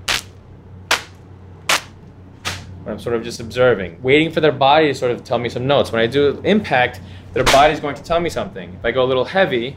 I'm 2.86 2.98
sort 2.98 3.16
of 3.16 3.22
just 3.22 3.40
observing, 3.40 4.02
waiting 4.02 4.30
for 4.30 4.40
their 4.40 4.52
body 4.52 4.88
to 4.88 4.94
sort 4.94 5.10
of 5.10 5.24
tell 5.24 5.38
me 5.38 5.48
some 5.48 5.66
notes. 5.66 5.90
When 5.90 6.02
I 6.02 6.06
do 6.06 6.40
impact, 6.44 7.00
their 7.32 7.44
body's 7.44 7.80
going 7.80 7.96
to 7.96 8.02
tell 8.02 8.20
me 8.20 8.28
something. 8.28 8.74
If 8.74 8.84
I 8.84 8.90
go 8.90 9.02
a 9.04 9.06
little 9.06 9.24
heavy, 9.24 9.76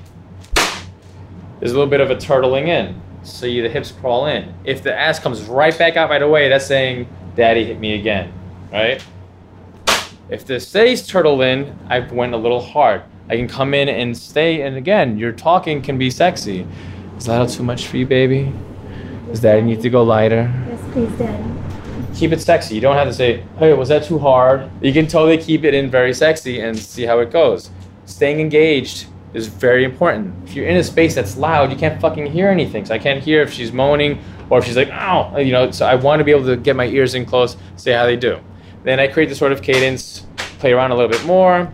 there's 1.60 1.72
a 1.72 1.76
little 1.76 1.88
bit 1.88 2.02
of 2.02 2.12
a 2.12 2.16
turtling 2.16 2.68
in. 2.68 3.02
So 3.24 3.46
the 3.46 3.68
hips 3.70 3.92
crawl 3.92 4.28
in. 4.28 4.54
If 4.64 4.84
the 4.84 4.94
ass 4.94 5.20
comes 5.20 5.42
right 5.44 5.78
back 5.78 5.96
out 5.96 6.10
right 6.10 6.22
away, 6.22 6.50
that's 6.50 6.66
saying, 6.66 7.08
Daddy 7.36 7.66
hit 7.66 7.80
me 7.80 7.94
again, 7.94 8.32
right? 8.72 9.04
If 10.30 10.46
this 10.46 10.68
stays 10.68 11.08
turtle 11.08 11.42
in, 11.42 11.78
I 11.90 12.00
went 12.00 12.34
a 12.34 12.38
little 12.38 12.62
hard. 12.62 13.04
I 13.30 13.36
can 13.36 13.48
come 13.48 13.74
in 13.74 13.90
and 13.90 14.18
stay, 14.18 14.62
and 14.62 14.76
again, 14.78 15.18
your 15.18 15.32
talking 15.32 15.82
can 15.82 15.98
be 15.98 16.10
sexy. 16.10 16.68
Is 17.18 17.26
that 17.26 17.50
too 17.50 17.64
much 17.64 17.88
for 17.88 17.98
you, 17.98 18.06
baby? 18.06 18.54
Does 19.28 19.42
Daddy 19.42 19.62
need 19.62 19.82
to 19.82 19.90
go 19.90 20.04
lighter? 20.04 20.52
Yes, 20.70 20.82
please, 20.94 21.12
Daddy. 21.18 21.57
Keep 22.18 22.32
it 22.32 22.42
sexy. 22.42 22.74
You 22.74 22.82
don't 22.82 22.96
have 22.96 23.08
to 23.08 23.14
say, 23.14 23.44
hey, 23.60 23.74
was 23.74 23.90
that 23.90 24.04
too 24.04 24.18
hard? 24.18 24.72
You 24.82 24.92
can 24.92 25.06
totally 25.06 25.38
keep 25.38 25.64
it 25.64 25.76
in 25.76 25.92
very 25.92 26.16
sexy 26.16 26.62
and 26.62 26.76
see 26.76 27.04
how 27.04 27.20
it 27.20 27.30
goes. 27.30 27.70
Staying 28.06 28.40
engaged 28.40 29.06
is 29.36 29.46
very 29.46 29.84
important. 29.84 30.34
If 30.50 30.56
you're 30.56 30.66
in 30.66 30.78
a 30.78 30.84
space 30.84 31.14
that's 31.14 31.38
loud, 31.38 31.72
you 31.72 31.78
can't 31.78 32.02
fucking 32.02 32.26
hear 32.26 32.50
anything. 32.50 32.86
So 32.86 32.96
I 32.96 32.98
can't 32.98 33.24
hear 33.24 33.44
if 33.44 33.54
she's 33.54 33.72
moaning 33.72 34.20
or 34.50 34.58
if 34.58 34.66
she's 34.66 34.76
like, 34.76 34.90
ow, 34.90 35.38
you 35.38 35.52
know. 35.52 35.70
So 35.70 35.86
I 35.86 35.94
want 35.94 36.20
to 36.20 36.24
be 36.24 36.32
able 36.32 36.46
to 36.48 36.58
get 36.58 36.76
my 36.76 36.88
ears 36.88 37.14
in 37.14 37.24
close, 37.24 37.56
say 37.76 37.92
how 37.92 38.08
they 38.08 38.18
do. 38.18 38.40
Then 38.84 39.00
I 39.00 39.08
create 39.08 39.30
the 39.30 39.36
sort 39.36 39.52
of 39.52 39.62
cadence, 39.62 40.26
play 40.58 40.74
around 40.74 40.90
a 40.90 40.96
little 40.96 41.12
bit 41.12 41.24
more. 41.24 41.72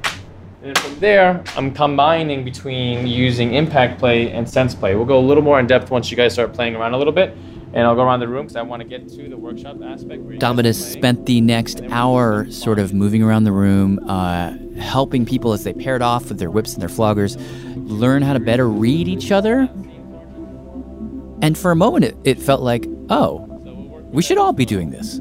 And 0.62 0.78
from 0.78 1.00
there, 1.00 1.42
I'm 1.56 1.74
combining 1.74 2.44
between 2.44 3.08
using 3.08 3.54
impact 3.54 3.98
play 3.98 4.32
and 4.32 4.50
sense 4.50 4.76
play. 4.76 4.94
We'll 4.96 5.06
go 5.06 5.20
a 5.20 5.26
little 5.26 5.44
more 5.44 5.62
in 5.62 5.68
depth 5.68 5.90
once 5.90 6.12
you 6.12 6.18
guys 6.18 6.34
start 6.34 6.54
playing 6.54 6.76
around 6.76 6.94
a 6.94 6.98
little 6.98 7.14
bit. 7.14 7.38
And 7.74 7.88
I'll 7.88 7.96
go 7.96 8.04
around 8.04 8.20
the 8.20 8.28
room 8.28 8.46
because 8.46 8.56
I 8.56 8.62
want 8.62 8.82
to 8.84 8.88
get 8.88 9.10
to 9.10 9.28
the 9.28 9.36
workshop 9.36 9.78
aspect. 9.84 10.38
Dominus 10.38 10.94
spent 10.94 11.26
the 11.26 11.42
next 11.42 11.82
hour 11.90 12.50
sort 12.52 12.78
of 12.78 12.94
moving 12.94 13.24
around 13.24 13.46
the 13.46 13.52
room, 13.52 14.00
uh, 14.08 14.54
helping 14.80 15.26
people 15.26 15.54
as 15.54 15.64
they 15.64 15.74
paired 15.74 16.04
off 16.04 16.30
with 16.30 16.38
their 16.38 16.52
whips 16.52 16.74
and 16.74 16.82
their 16.84 16.90
floggers 16.90 17.36
learn 17.90 18.22
how 18.22 18.34
to 18.34 18.40
better 18.40 18.70
read 18.70 19.08
each 19.08 19.32
other. 19.32 19.68
And 21.42 21.58
for 21.58 21.72
a 21.72 21.76
moment, 21.76 22.06
it, 22.06 22.18
it 22.24 22.40
felt 22.40 22.62
like, 22.62 22.86
oh, 23.10 23.38
we 24.12 24.22
should 24.22 24.38
all 24.38 24.54
be 24.54 24.66
doing 24.66 24.92
this. 24.92 25.20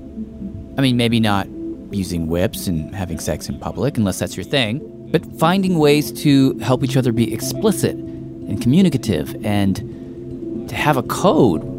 I 0.76 0.82
mean, 0.82 0.98
maybe 0.98 1.20
not 1.20 1.48
using 1.90 2.26
whips 2.26 2.66
and 2.66 2.94
having 2.94 3.18
sex 3.18 3.48
in 3.48 3.58
public, 3.58 3.96
unless 3.96 4.18
that's 4.18 4.36
your 4.36 4.44
thing, 4.44 5.08
but 5.10 5.24
finding 5.38 5.78
ways 5.78 6.12
to 6.22 6.58
help 6.58 6.84
each 6.84 6.98
other 6.98 7.12
be 7.12 7.32
explicit 7.32 7.96
and 7.96 8.60
communicative 8.60 9.34
and 9.42 10.68
to 10.68 10.74
have 10.74 10.98
a 10.98 11.02
code 11.02 11.71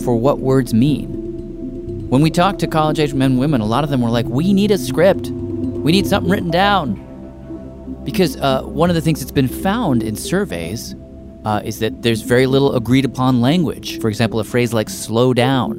for 0.00 0.16
what 0.16 0.38
words 0.38 0.74
mean. 0.74 2.08
When 2.08 2.22
we 2.22 2.30
talked 2.30 2.58
to 2.60 2.66
college 2.66 2.98
age 2.98 3.14
men 3.14 3.32
and 3.32 3.40
women, 3.40 3.60
a 3.60 3.66
lot 3.66 3.84
of 3.84 3.90
them 3.90 4.00
were 4.00 4.10
like, 4.10 4.26
we 4.26 4.52
need 4.52 4.72
a 4.72 4.78
script. 4.78 5.28
We 5.28 5.92
need 5.92 6.06
something 6.06 6.30
written 6.30 6.50
down. 6.50 7.06
Because 8.04 8.36
uh, 8.36 8.62
one 8.62 8.90
of 8.90 8.96
the 8.96 9.00
things 9.00 9.20
that's 9.20 9.30
been 9.30 9.46
found 9.46 10.02
in 10.02 10.16
surveys 10.16 10.94
uh, 11.44 11.62
is 11.64 11.78
that 11.78 12.02
there's 12.02 12.22
very 12.22 12.46
little 12.46 12.74
agreed 12.74 13.04
upon 13.04 13.40
language. 13.40 14.00
For 14.00 14.08
example, 14.08 14.40
a 14.40 14.44
phrase 14.44 14.72
like 14.72 14.90
slow 14.90 15.32
down. 15.32 15.78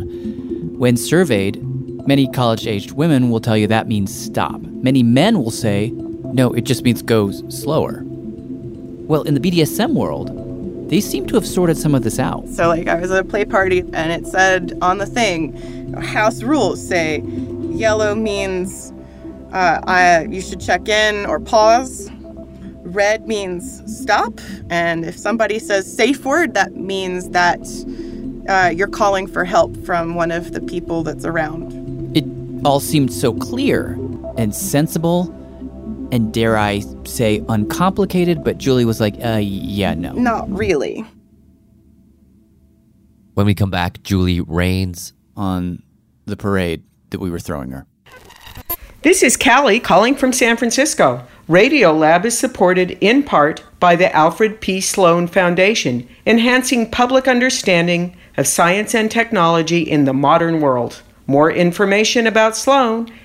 When 0.78 0.96
surveyed, 0.98 1.62
many 2.08 2.28
college 2.28 2.66
aged 2.66 2.92
women 2.92 3.30
will 3.30 3.40
tell 3.40 3.58
you 3.58 3.68
that 3.68 3.88
means 3.88 4.18
stop. 4.18 4.62
Many 4.62 5.04
men 5.04 5.44
will 5.44 5.52
say, 5.52 5.90
no, 5.90 6.54
it 6.54 6.62
just 6.62 6.84
means 6.84 7.02
go 7.02 7.32
slower. 7.50 8.04
Well, 8.06 9.24
in 9.24 9.34
the 9.34 9.40
BDSM 9.40 9.94
world, 9.94 10.30
they 10.92 11.00
seem 11.00 11.26
to 11.26 11.36
have 11.36 11.48
sorted 11.48 11.78
some 11.78 11.96
of 11.96 12.04
this 12.04 12.20
out. 12.20 12.46
So, 12.50 12.68
like, 12.68 12.90
I 12.90 13.00
was 13.00 13.12
at 13.12 13.20
a 13.20 13.24
play 13.24 13.46
party 13.46 13.80
and 13.80 14.12
it 14.12 14.28
said 14.28 14.78
on 14.82 14.98
the 14.98 15.06
thing, 15.06 15.94
house 15.94 16.44
rules 16.44 16.86
say 16.86 17.22
yellow 17.70 18.14
means 18.14 18.92
uh, 19.54 19.80
I, 19.86 20.26
you 20.26 20.42
should 20.42 20.60
check 20.60 20.90
in 20.90 21.26
or 21.26 21.40
pause. 21.40 22.10
Red 22.84 23.26
means 23.26 23.82
stop. 24.02 24.42
And 24.70 25.06
if 25.06 25.18
somebody 25.18 25.60
says 25.60 25.92
safe 25.92 26.26
word, 26.26 26.56
that 26.56 26.76
means 26.76 27.30
that 27.30 27.62
uh, 28.50 28.68
you're 28.76 28.90
calling 28.90 29.28
for 29.28 29.46
help 29.46 29.78
from 29.86 30.16
one 30.16 30.30
of 30.30 30.52
the 30.52 30.60
people 30.60 31.04
that's 31.04 31.24
around. 31.24 31.72
It 32.18 32.26
all 32.66 32.82
seemed 32.82 33.14
so 33.14 33.32
clear 33.34 33.98
and 34.38 34.54
sensible 34.54 35.34
and 36.12 36.34
dare 36.34 36.58
I 36.58 36.82
say 37.06 37.44
uncomplicated, 37.48 38.44
but 38.44 38.58
Julie 38.58 38.86
was 38.86 39.00
like, 39.00 39.16
uh, 39.24 39.40
yeah, 39.42 39.94
no. 39.94 40.14
Not 40.14 40.50
really. 40.52 41.06
When 43.34 43.46
we 43.46 43.56
come 43.56 43.70
back, 43.70 44.04
Julie 44.04 44.42
rains 44.42 45.14
on 45.38 45.82
the 46.26 46.36
parade 46.36 46.84
that 47.12 47.20
we 47.20 47.30
were 47.30 47.40
throwing 47.40 47.72
her. 47.72 47.88
This 49.04 49.24
is 49.24 49.38
Callie 49.38 49.80
calling 49.80 50.16
from 50.16 50.32
San 50.32 50.58
Francisco. 50.58 51.26
Radiolab 51.50 52.24
is 52.24 52.38
supported 52.38 52.92
in 53.02 53.24
part 53.24 53.64
by 53.80 53.96
the 53.96 54.16
Alfred 54.16 54.62
P. 54.62 54.80
Sloan 54.80 55.28
Foundation, 55.28 56.08
enhancing 56.26 56.92
public 56.92 57.28
understanding 57.28 58.16
of 58.38 58.48
science 58.48 58.94
and 58.94 59.10
technology 59.10 59.82
in 59.82 60.06
the 60.06 60.14
modern 60.14 60.62
world. 60.62 61.02
More 61.26 61.52
information 61.52 62.28
about 62.28 62.56
Sloan 62.56 63.12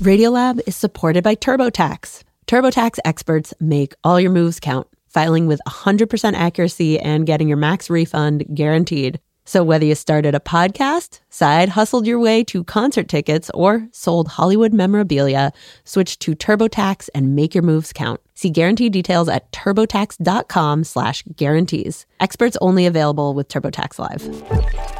Radiolab 0.00 0.60
is 0.66 0.76
supported 0.76 1.22
by 1.22 1.34
TurboTax. 1.34 2.22
TurboTax 2.46 2.98
experts 3.04 3.54
make 3.60 3.94
all 4.02 4.20
your 4.20 4.30
moves 4.30 4.58
count, 4.58 4.88
filing 5.08 5.46
with 5.46 5.60
100% 5.68 6.34
accuracy 6.34 6.98
and 6.98 7.26
getting 7.26 7.46
your 7.46 7.56
max 7.56 7.88
refund 7.88 8.44
guaranteed. 8.54 9.20
So 9.44 9.64
whether 9.64 9.84
you 9.84 9.94
started 9.94 10.34
a 10.34 10.40
podcast, 10.40 11.20
side 11.28 11.70
hustled 11.70 12.06
your 12.06 12.18
way 12.18 12.44
to 12.44 12.64
concert 12.64 13.08
tickets, 13.08 13.50
or 13.54 13.88
sold 13.90 14.28
Hollywood 14.28 14.72
memorabilia, 14.72 15.52
switch 15.84 16.18
to 16.20 16.34
TurboTax 16.34 17.08
and 17.14 17.34
make 17.34 17.54
your 17.54 17.62
moves 17.62 17.92
count. 17.92 18.20
See 18.34 18.50
guarantee 18.50 18.88
details 18.88 19.28
at 19.28 19.50
turbotax.com 19.52 20.84
slash 20.84 21.24
guarantees. 21.36 22.06
Experts 22.20 22.56
only 22.60 22.86
available 22.86 23.34
with 23.34 23.48
TurboTax 23.48 23.98
Live. 23.98 24.90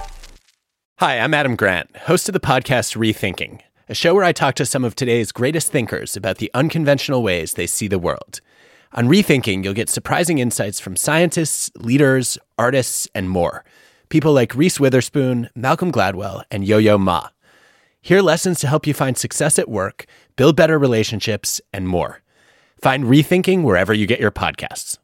Hi, 0.99 1.19
I'm 1.19 1.33
Adam 1.33 1.57
Grant, 1.57 1.97
host 1.97 2.29
of 2.29 2.35
the 2.35 2.41
podcast 2.41 2.97
Rethinking, 2.97 3.61
a 3.91 3.95
show 3.95 4.15
where 4.15 4.23
I 4.23 4.31
talk 4.31 4.55
to 4.55 4.65
some 4.65 4.85
of 4.85 4.95
today's 4.95 5.33
greatest 5.33 5.73
thinkers 5.73 6.17
about 6.17 6.39
the 6.39 6.49
unconventional 6.55 7.25
ways 7.25 7.55
they 7.55 7.67
see 7.67 7.89
the 7.89 7.99
world. 7.99 8.41
On 8.93 9.09
Rethinking, 9.09 9.65
you'll 9.65 9.75
get 9.75 9.89
surprising 9.89 10.39
insights 10.39 10.79
from 10.79 10.95
scientists, 10.95 11.73
leaders, 11.75 12.39
artists, 12.57 13.09
and 13.17 13.29
more. 13.29 13.65
People 14.09 14.33
like 14.33 14.55
Reese 14.55 14.79
Witherspoon, 14.79 15.51
Malcolm 15.57 15.91
Gladwell, 15.91 16.45
and 16.53 16.65
Yo 16.65 16.79
Yo 16.79 16.99
Ma. 16.99 17.31
Hear 18.01 18.23
lessons 18.23 18.61
to 18.61 18.69
help 18.69 18.87
you 18.87 18.95
find 18.95 19.19
success 19.19 19.59
at 19.59 19.69
work, 19.69 20.07
build 20.37 20.55
better 20.55 20.79
relationships, 20.79 21.61
and 21.73 21.89
more. 21.89 22.23
Find 22.81 23.05
Rethinking 23.05 23.65
wherever 23.65 23.93
you 23.93 24.07
get 24.07 24.21
your 24.21 24.31
podcasts. 24.31 24.99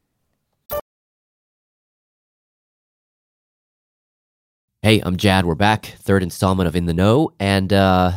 Hey, 4.83 5.03
I'm 5.05 5.17
Jad. 5.17 5.45
We're 5.45 5.57
back. 5.57 5.87
Third 5.99 6.23
installment 6.23 6.69
of 6.69 6.77
In 6.77 6.87
the 6.87 6.95
Know. 6.95 7.33
And 7.41 7.73
uh, 7.73 8.13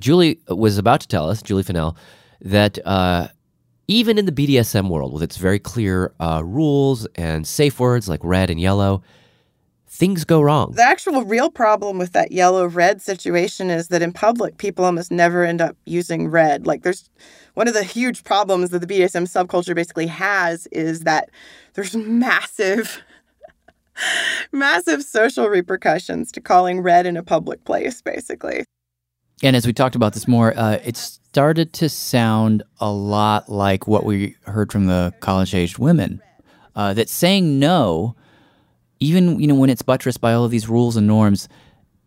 Julie 0.00 0.40
was 0.48 0.78
about 0.78 1.00
to 1.00 1.08
tell 1.08 1.28
us, 1.28 1.42
Julie 1.42 1.62
Fennell, 1.62 1.96
that 2.40 2.78
uh, 2.86 3.28
even 3.88 4.18
in 4.18 4.26
the 4.26 4.32
BDSM 4.32 4.88
world, 4.88 5.12
with 5.12 5.22
its 5.22 5.36
very 5.36 5.58
clear 5.58 6.12
uh, 6.20 6.42
rules 6.44 7.06
and 7.14 7.46
safe 7.46 7.78
words 7.78 8.08
like 8.08 8.20
red 8.22 8.50
and 8.50 8.60
yellow, 8.60 9.02
things 9.94 10.24
go 10.24 10.40
wrong. 10.40 10.72
The 10.72 10.82
actual 10.82 11.22
real 11.24 11.50
problem 11.50 11.98
with 11.98 12.12
that 12.12 12.32
yellow 12.32 12.66
red 12.66 13.00
situation 13.00 13.70
is 13.70 13.88
that 13.88 14.02
in 14.02 14.12
public, 14.12 14.58
people 14.58 14.84
almost 14.84 15.12
never 15.12 15.44
end 15.44 15.60
up 15.60 15.76
using 15.86 16.28
red. 16.28 16.66
Like, 16.66 16.82
there's 16.82 17.08
one 17.54 17.68
of 17.68 17.74
the 17.74 17.84
huge 17.84 18.24
problems 18.24 18.70
that 18.70 18.80
the 18.80 18.86
BDSM 18.86 19.28
subculture 19.28 19.74
basically 19.74 20.08
has 20.08 20.66
is 20.72 21.00
that 21.00 21.30
there's 21.74 21.94
massive, 21.94 23.02
massive 24.52 25.04
social 25.04 25.48
repercussions 25.48 26.32
to 26.32 26.40
calling 26.40 26.80
red 26.80 27.06
in 27.06 27.16
a 27.16 27.22
public 27.22 27.64
place, 27.64 28.02
basically. 28.02 28.64
And 29.42 29.56
as 29.56 29.66
we 29.66 29.72
talked 29.72 29.96
about 29.96 30.14
this 30.14 30.28
more, 30.28 30.56
uh, 30.56 30.78
it 30.84 30.96
started 30.96 31.72
to 31.74 31.88
sound 31.88 32.62
a 32.78 32.90
lot 32.90 33.48
like 33.48 33.86
what 33.86 34.04
we 34.04 34.36
heard 34.46 34.70
from 34.70 34.86
the 34.86 35.12
college 35.20 35.54
aged 35.54 35.78
women 35.78 36.22
uh, 36.76 36.94
that 36.94 37.08
saying 37.08 37.58
no, 37.58 38.14
even 39.00 39.40
you 39.40 39.46
know 39.46 39.54
when 39.54 39.70
it's 39.70 39.82
buttressed 39.82 40.20
by 40.20 40.32
all 40.32 40.44
of 40.44 40.50
these 40.50 40.68
rules 40.68 40.96
and 40.96 41.06
norms, 41.06 41.48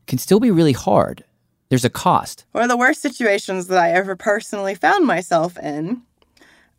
can 0.07 0.17
still 0.17 0.39
be 0.39 0.51
really 0.51 0.73
hard. 0.73 1.23
There's 1.69 1.85
a 1.85 1.89
cost. 1.89 2.45
One 2.53 2.63
of 2.63 2.69
the 2.69 2.77
worst 2.77 3.01
situations 3.01 3.67
that 3.67 3.77
I 3.77 3.91
ever 3.91 4.15
personally 4.15 4.73
found 4.73 5.05
myself 5.05 5.57
in 5.57 6.01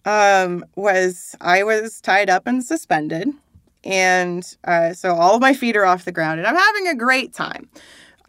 um, 0.06 0.64
was 0.76 1.36
I 1.40 1.62
was 1.62 2.00
tied 2.00 2.30
up 2.30 2.46
and 2.46 2.64
suspended. 2.64 3.28
And 3.84 4.56
uh, 4.64 4.92
so 4.92 5.14
all 5.14 5.34
of 5.34 5.40
my 5.40 5.54
feet 5.54 5.76
are 5.76 5.86
off 5.86 6.04
the 6.04 6.12
ground, 6.12 6.40
and 6.40 6.46
I'm 6.46 6.56
having 6.56 6.88
a 6.88 6.94
great 6.94 7.32
time. 7.32 7.68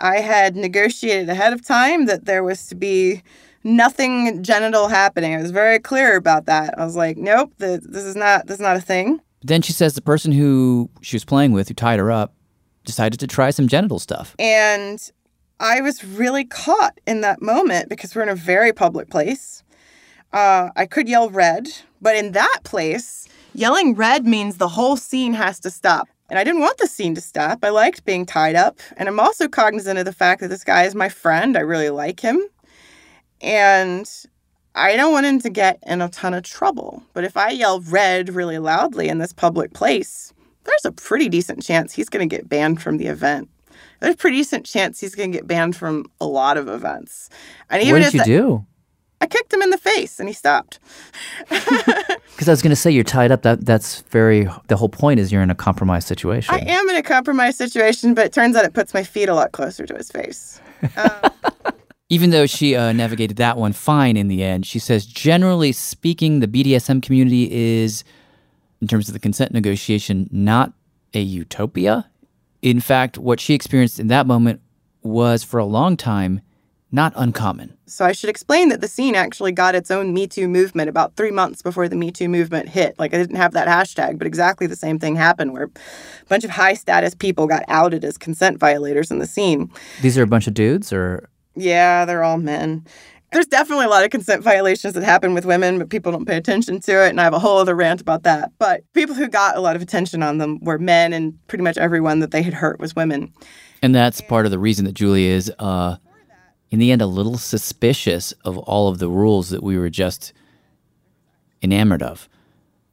I 0.01 0.17
had 0.17 0.55
negotiated 0.55 1.29
ahead 1.29 1.53
of 1.53 1.65
time 1.65 2.05
that 2.05 2.25
there 2.25 2.43
was 2.43 2.67
to 2.67 2.75
be 2.75 3.21
nothing 3.63 4.41
genital 4.43 4.88
happening. 4.88 5.35
I 5.35 5.41
was 5.41 5.51
very 5.51 5.79
clear 5.79 6.15
about 6.15 6.45
that. 6.45 6.77
I 6.77 6.85
was 6.85 6.95
like, 6.95 7.17
nope, 7.17 7.53
the, 7.57 7.81
this 7.83 8.03
is 8.03 8.15
not 8.15 8.47
this 8.47 8.55
is 8.55 8.62
not 8.62 8.77
a 8.77 8.81
thing. 8.81 9.19
Then 9.41 9.62
she 9.62 9.73
says 9.73 9.93
the 9.93 10.01
person 10.01 10.31
who 10.31 10.89
she 11.01 11.15
was 11.15 11.25
playing 11.25 11.51
with, 11.53 11.67
who 11.67 11.73
tied 11.73 11.99
her 11.99 12.12
up, 12.12 12.33
decided 12.83 13.19
to 13.19 13.27
try 13.27 13.51
some 13.51 13.67
genital 13.67 13.99
stuff. 13.99 14.35
And 14.38 14.99
I 15.59 15.81
was 15.81 16.03
really 16.03 16.45
caught 16.45 16.99
in 17.05 17.21
that 17.21 17.41
moment 17.41 17.89
because 17.89 18.15
we're 18.15 18.23
in 18.23 18.29
a 18.29 18.35
very 18.35 18.73
public 18.73 19.09
place. 19.09 19.63
Uh, 20.31 20.69
I 20.75 20.85
could 20.85 21.09
yell 21.09 21.29
red, 21.29 21.67
but 22.01 22.15
in 22.15 22.33
that 22.33 22.59
place, 22.63 23.27
yelling 23.53 23.95
red 23.95 24.25
means 24.25 24.57
the 24.57 24.67
whole 24.67 24.95
scene 24.95 25.33
has 25.33 25.59
to 25.62 25.69
stop. 25.69 26.07
And 26.29 26.37
I 26.37 26.43
didn't 26.43 26.61
want 26.61 26.77
the 26.77 26.87
scene 26.87 27.15
to 27.15 27.21
stop. 27.21 27.63
I 27.63 27.69
liked 27.69 28.05
being 28.05 28.25
tied 28.25 28.55
up. 28.55 28.79
And 28.97 29.09
I'm 29.09 29.19
also 29.19 29.47
cognizant 29.47 29.97
of 29.97 30.05
the 30.05 30.13
fact 30.13 30.41
that 30.41 30.49
this 30.49 30.63
guy 30.63 30.83
is 30.83 30.93
my 30.93 31.09
friend. 31.09 31.57
I 31.57 31.61
really 31.61 31.89
like 31.89 32.19
him. 32.19 32.41
And 33.41 34.09
I 34.75 34.95
don't 34.95 35.11
want 35.11 35.25
him 35.25 35.39
to 35.41 35.49
get 35.49 35.79
in 35.85 36.01
a 36.01 36.09
ton 36.09 36.33
of 36.33 36.43
trouble. 36.43 37.03
But 37.13 37.23
if 37.23 37.35
I 37.35 37.49
yell 37.49 37.81
red 37.81 38.29
really 38.29 38.59
loudly 38.59 39.07
in 39.07 39.17
this 39.17 39.33
public 39.33 39.73
place, 39.73 40.33
there's 40.65 40.85
a 40.85 40.91
pretty 40.91 41.29
decent 41.29 41.63
chance 41.63 41.93
he's 41.93 42.09
going 42.09 42.27
to 42.27 42.35
get 42.35 42.47
banned 42.47 42.81
from 42.81 42.97
the 42.97 43.07
event. 43.07 43.49
There's 43.99 44.13
a 44.13 44.17
pretty 44.17 44.37
decent 44.37 44.65
chance 44.65 44.99
he's 44.99 45.15
going 45.15 45.31
to 45.31 45.37
get 45.37 45.47
banned 45.47 45.75
from 45.75 46.05
a 46.21 46.25
lot 46.25 46.57
of 46.57 46.67
events. 46.67 47.29
And 47.69 47.81
even 47.81 48.01
what 48.01 48.11
did 48.11 48.21
if 48.21 48.27
you 48.27 48.37
do? 48.37 48.65
I 49.21 49.27
kicked 49.27 49.53
him 49.53 49.62
in 49.62 49.69
the 49.69 49.77
face 49.77 50.19
and 50.19 50.29
he 50.29 50.34
stopped. 50.34 50.79
Because 52.39 52.47
I 52.47 52.53
was 52.53 52.62
going 52.62 52.69
to 52.69 52.77
say 52.77 52.89
you're 52.89 53.03
tied 53.03 53.34
up. 53.34 53.41
That 53.41 53.65
that's 53.65 53.99
very. 54.03 54.47
The 54.67 54.77
whole 54.77 54.88
point 54.88 55.19
is 55.19 55.29
you're 55.29 55.41
in 55.41 55.49
a 55.49 55.55
compromised 55.55 56.08
situation. 56.08 56.55
I 56.55 56.60
am 56.60 56.88
in 56.88 56.95
a 56.95 57.03
compromised 57.03 57.58
situation, 57.58 58.13
but 58.13 58.27
it 58.27 58.32
turns 58.32 58.55
out 58.55 58.63
it 58.63 58.73
puts 58.73 58.93
my 58.93 59.03
feet 59.03 59.27
a 59.27 59.34
lot 59.34 59.51
closer 59.51 59.86
to 59.86 59.93
his 59.93 60.10
face. 60.10 60.62
Even 62.10 62.29
though 62.29 62.45
she 62.45 62.77
uh, 62.77 62.93
navigated 62.93 63.36
that 63.38 63.58
one 63.58 63.73
fine 63.73 64.15
in 64.15 64.29
the 64.29 64.41
end, 64.41 64.65
she 64.65 64.79
says 64.79 65.05
generally 65.05 65.73
speaking, 65.73 66.39
the 66.39 66.47
BDSM 66.47 67.03
community 67.03 67.51
is, 67.51 68.05
in 68.79 68.88
terms 68.88 69.10
of 69.10 69.13
the 69.13 69.19
consent 69.19 69.51
negotiation, 69.51 70.29
not 70.32 70.71
a 71.13 71.19
utopia. 71.19 72.10
In 72.62 72.79
fact, 72.79 73.17
what 73.17 73.41
she 73.41 73.53
experienced 73.53 73.99
in 73.99 74.08
that 74.08 74.25
moment 74.25 74.62
was, 75.03 75.43
for 75.43 75.60
a 75.60 75.65
long 75.65 75.97
time, 75.97 76.39
not 76.91 77.13
uncommon. 77.15 77.78
So 77.86 78.06
I 78.06 78.12
should 78.13 78.30
explain 78.30 78.69
that 78.69 78.82
the 78.82 78.88
scene 78.88 79.15
actually 79.15 79.52
got 79.52 79.75
its 79.75 79.91
own 79.91 80.13
Me 80.13 80.28
Too 80.28 80.47
movement 80.47 80.89
about 80.89 81.15
three 81.15 81.32
months 81.32 81.62
before 81.62 81.88
the 81.88 81.95
Me 81.95 82.12
Too 82.12 82.28
movement 82.30 82.69
hit. 82.69 82.97
Like 82.97 83.13
I 83.13 83.17
didn't 83.17 83.36
have 83.36 83.54
that 83.54 83.67
hashtag, 83.67 84.17
but 84.17 84.28
exactly 84.28 84.67
the 84.67 84.75
same 84.75 84.99
thing 84.99 85.15
happened 85.15 85.54
where 85.54 85.65
a 85.65 85.69
bunch 86.28 86.43
of 86.43 86.49
high 86.49 86.73
status 86.73 87.13
people 87.13 87.47
got 87.47 87.63
outed 87.67 88.04
as 88.04 88.17
consent 88.17 88.58
violators 88.60 89.12
in 89.12 89.19
the 89.19 89.28
scene. 89.28 89.69
These 90.02 90.17
are 90.17 90.23
a 90.23 90.28
bunch 90.28 90.47
of 90.47 90.54
dudes, 90.54 90.91
or 90.91 91.30
Yeah, 91.56 92.06
they're 92.06 92.23
all 92.23 92.38
men. 92.38 92.86
There's 93.32 93.45
definitely 93.45 93.86
a 93.86 93.89
lot 93.89 94.04
of 94.04 94.10
consent 94.10 94.41
violations 94.41 94.95
that 94.95 95.04
happen 95.04 95.36
with 95.36 95.45
women, 95.45 95.78
but 95.78 95.91
people 95.91 96.12
don't 96.12 96.25
pay 96.25 96.36
attention 96.38 96.80
to 96.82 97.06
it. 97.06 97.10
And 97.10 97.21
I 97.21 97.23
have 97.23 97.34
a 97.36 97.38
whole 97.39 97.60
other 97.60 97.75
rant 97.75 98.02
about 98.02 98.23
that. 98.23 98.52
But 98.58 98.82
people 98.93 99.13
who 99.13 99.28
got 99.28 99.56
a 99.56 99.60
lot 99.60 99.75
of 99.75 99.84
attention 99.84 100.23
on 100.23 100.39
them 100.39 100.58
were 100.63 100.80
men, 100.80 101.13
and 101.13 101.38
pretty 101.47 101.63
much 101.63 101.78
everyone 101.78 102.21
that 102.21 102.32
they 102.32 102.41
had 102.41 102.56
hurt 102.56 102.80
was 102.80 102.95
women. 102.95 103.32
and 103.84 103.93
that's 103.93 104.19
part 104.19 104.45
of 104.45 104.52
the 104.52 104.58
reason 104.58 104.86
that 104.86 104.93
Julie 104.93 105.28
is, 105.28 105.52
uh, 105.60 105.97
in 106.71 106.79
the 106.79 106.91
end, 106.91 107.01
a 107.01 107.08
little 107.08 107.38
suspicious 107.38 108.32
of 108.45 108.58
all 108.58 108.89
of 108.89 108.99
the 108.99 109.10
rules 109.10 109.49
that 109.49 109.63
we 109.63 109.77
were 109.77 109.89
just 109.89 110.34
enamored 111.62 112.03
of. 112.03 112.29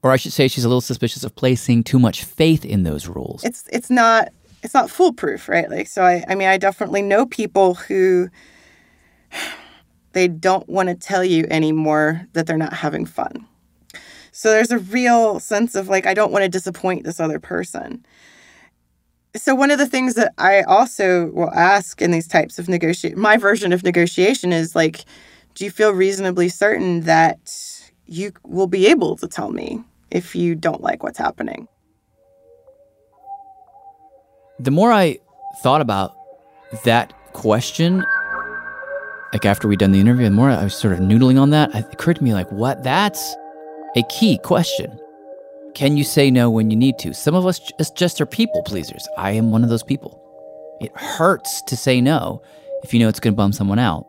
Or 0.03 0.13
I 0.13 0.17
should 0.17 0.33
say, 0.33 0.49
she's 0.49 0.65
a 0.65 0.69
little 0.69 0.81
suspicious 0.81 1.25
of 1.25 1.35
placing 1.35 1.85
too 1.85 1.99
much 1.99 2.25
faith 2.25 2.65
in 2.65 2.85
those 2.85 3.09
rules. 3.09 3.45
it's 3.45 3.69
it's 3.73 3.91
not 3.91 4.29
it's 4.63 4.75
not 4.75 4.91
foolproof, 4.91 5.49
right? 5.49 5.71
Like 5.71 5.89
so 5.89 6.03
I 6.03 6.25
I 6.29 6.35
mean 6.35 6.49
I 6.49 6.59
definitely 6.59 7.03
know 7.03 7.27
people 7.27 7.75
who 7.75 8.29
they 10.13 10.29
don't 10.29 10.69
want 10.69 10.89
to 10.89 10.95
tell 10.95 11.25
you 11.25 11.47
anymore 11.51 12.27
that 12.33 12.47
they're 12.47 12.57
not 12.57 12.73
having 12.73 13.05
fun. 13.05 13.47
So 14.33 14.51
there's 14.51 14.71
a 14.71 14.79
real 14.79 15.41
sense 15.41 15.75
of 15.75 15.89
like 15.89 16.07
I 16.07 16.15
don't 16.15 16.33
want 16.33 16.45
to 16.45 16.49
disappoint 16.49 17.05
this 17.05 17.21
other 17.21 17.39
person. 17.39 18.05
So 19.37 19.55
one 19.55 19.71
of 19.71 19.79
the 19.79 19.87
things 19.87 20.15
that 20.15 20.33
I 20.39 20.63
also 20.63 21.27
will 21.27 21.53
ask 21.53 22.01
in 22.01 22.11
these 22.11 22.27
types 22.27 22.59
of 22.59 22.69
negotiate 22.69 23.17
my 23.17 23.37
version 23.37 23.73
of 23.73 23.83
negotiation 23.83 24.53
is 24.53 24.75
like 24.75 25.05
do 25.57 25.65
you 25.65 25.71
feel 25.71 25.93
reasonably 25.93 26.51
certain 26.51 27.01
that 27.03 27.83
you 28.05 28.33
will 28.45 28.67
be 28.67 28.87
able 28.89 29.17
to 29.17 29.27
tell 29.27 29.51
me 29.51 29.83
if 30.11 30.37
you 30.37 30.55
don't 30.55 30.83
like 30.83 31.03
what's 31.03 31.19
happening? 31.19 31.67
The 34.61 34.71
more 34.71 34.93
I 34.93 35.19
thought 35.63 35.81
about 35.81 36.15
that 36.85 37.15
question, 37.33 38.05
like 39.33 39.47
after 39.47 39.67
we'd 39.67 39.79
done 39.79 39.93
the 39.93 40.01
interview, 40.01 40.27
the 40.27 40.31
more 40.31 40.51
I 40.51 40.65
was 40.65 40.75
sort 40.75 40.93
of 40.93 41.01
noodling 41.01 41.41
on 41.41 41.51
that, 41.51 41.75
it 41.75 41.87
occurred 41.91 42.17
to 42.17 42.25
me 42.25 42.35
like, 42.35 42.53
what? 42.53 42.83
That's 42.83 43.35
a 43.97 44.03
key 44.05 44.39
question. 44.39 44.99
Can 45.77 45.99
you 45.99 46.05
say 46.05 46.31
no 46.31 46.49
when 46.49 46.71
you 46.71 46.77
need 46.77 46.99
to? 47.01 47.13
Some 47.13 47.35
of 47.35 47.45
us 47.45 47.61
just, 47.99 48.19
are 48.23 48.25
people 48.25 48.63
pleasers. 48.63 49.07
I 49.19 49.33
am 49.33 49.51
one 49.51 49.63
of 49.63 49.69
those 49.69 49.83
people. 49.83 50.19
It 50.81 50.91
hurts 50.97 51.61
to 51.67 51.77
say 51.77 52.01
no 52.01 52.41
if 52.83 52.95
you 52.95 52.99
know 52.99 53.11
it's 53.11 53.21
going 53.21 53.35
to 53.35 53.37
bum 53.37 53.53
someone 53.53 53.79
out. 53.79 54.07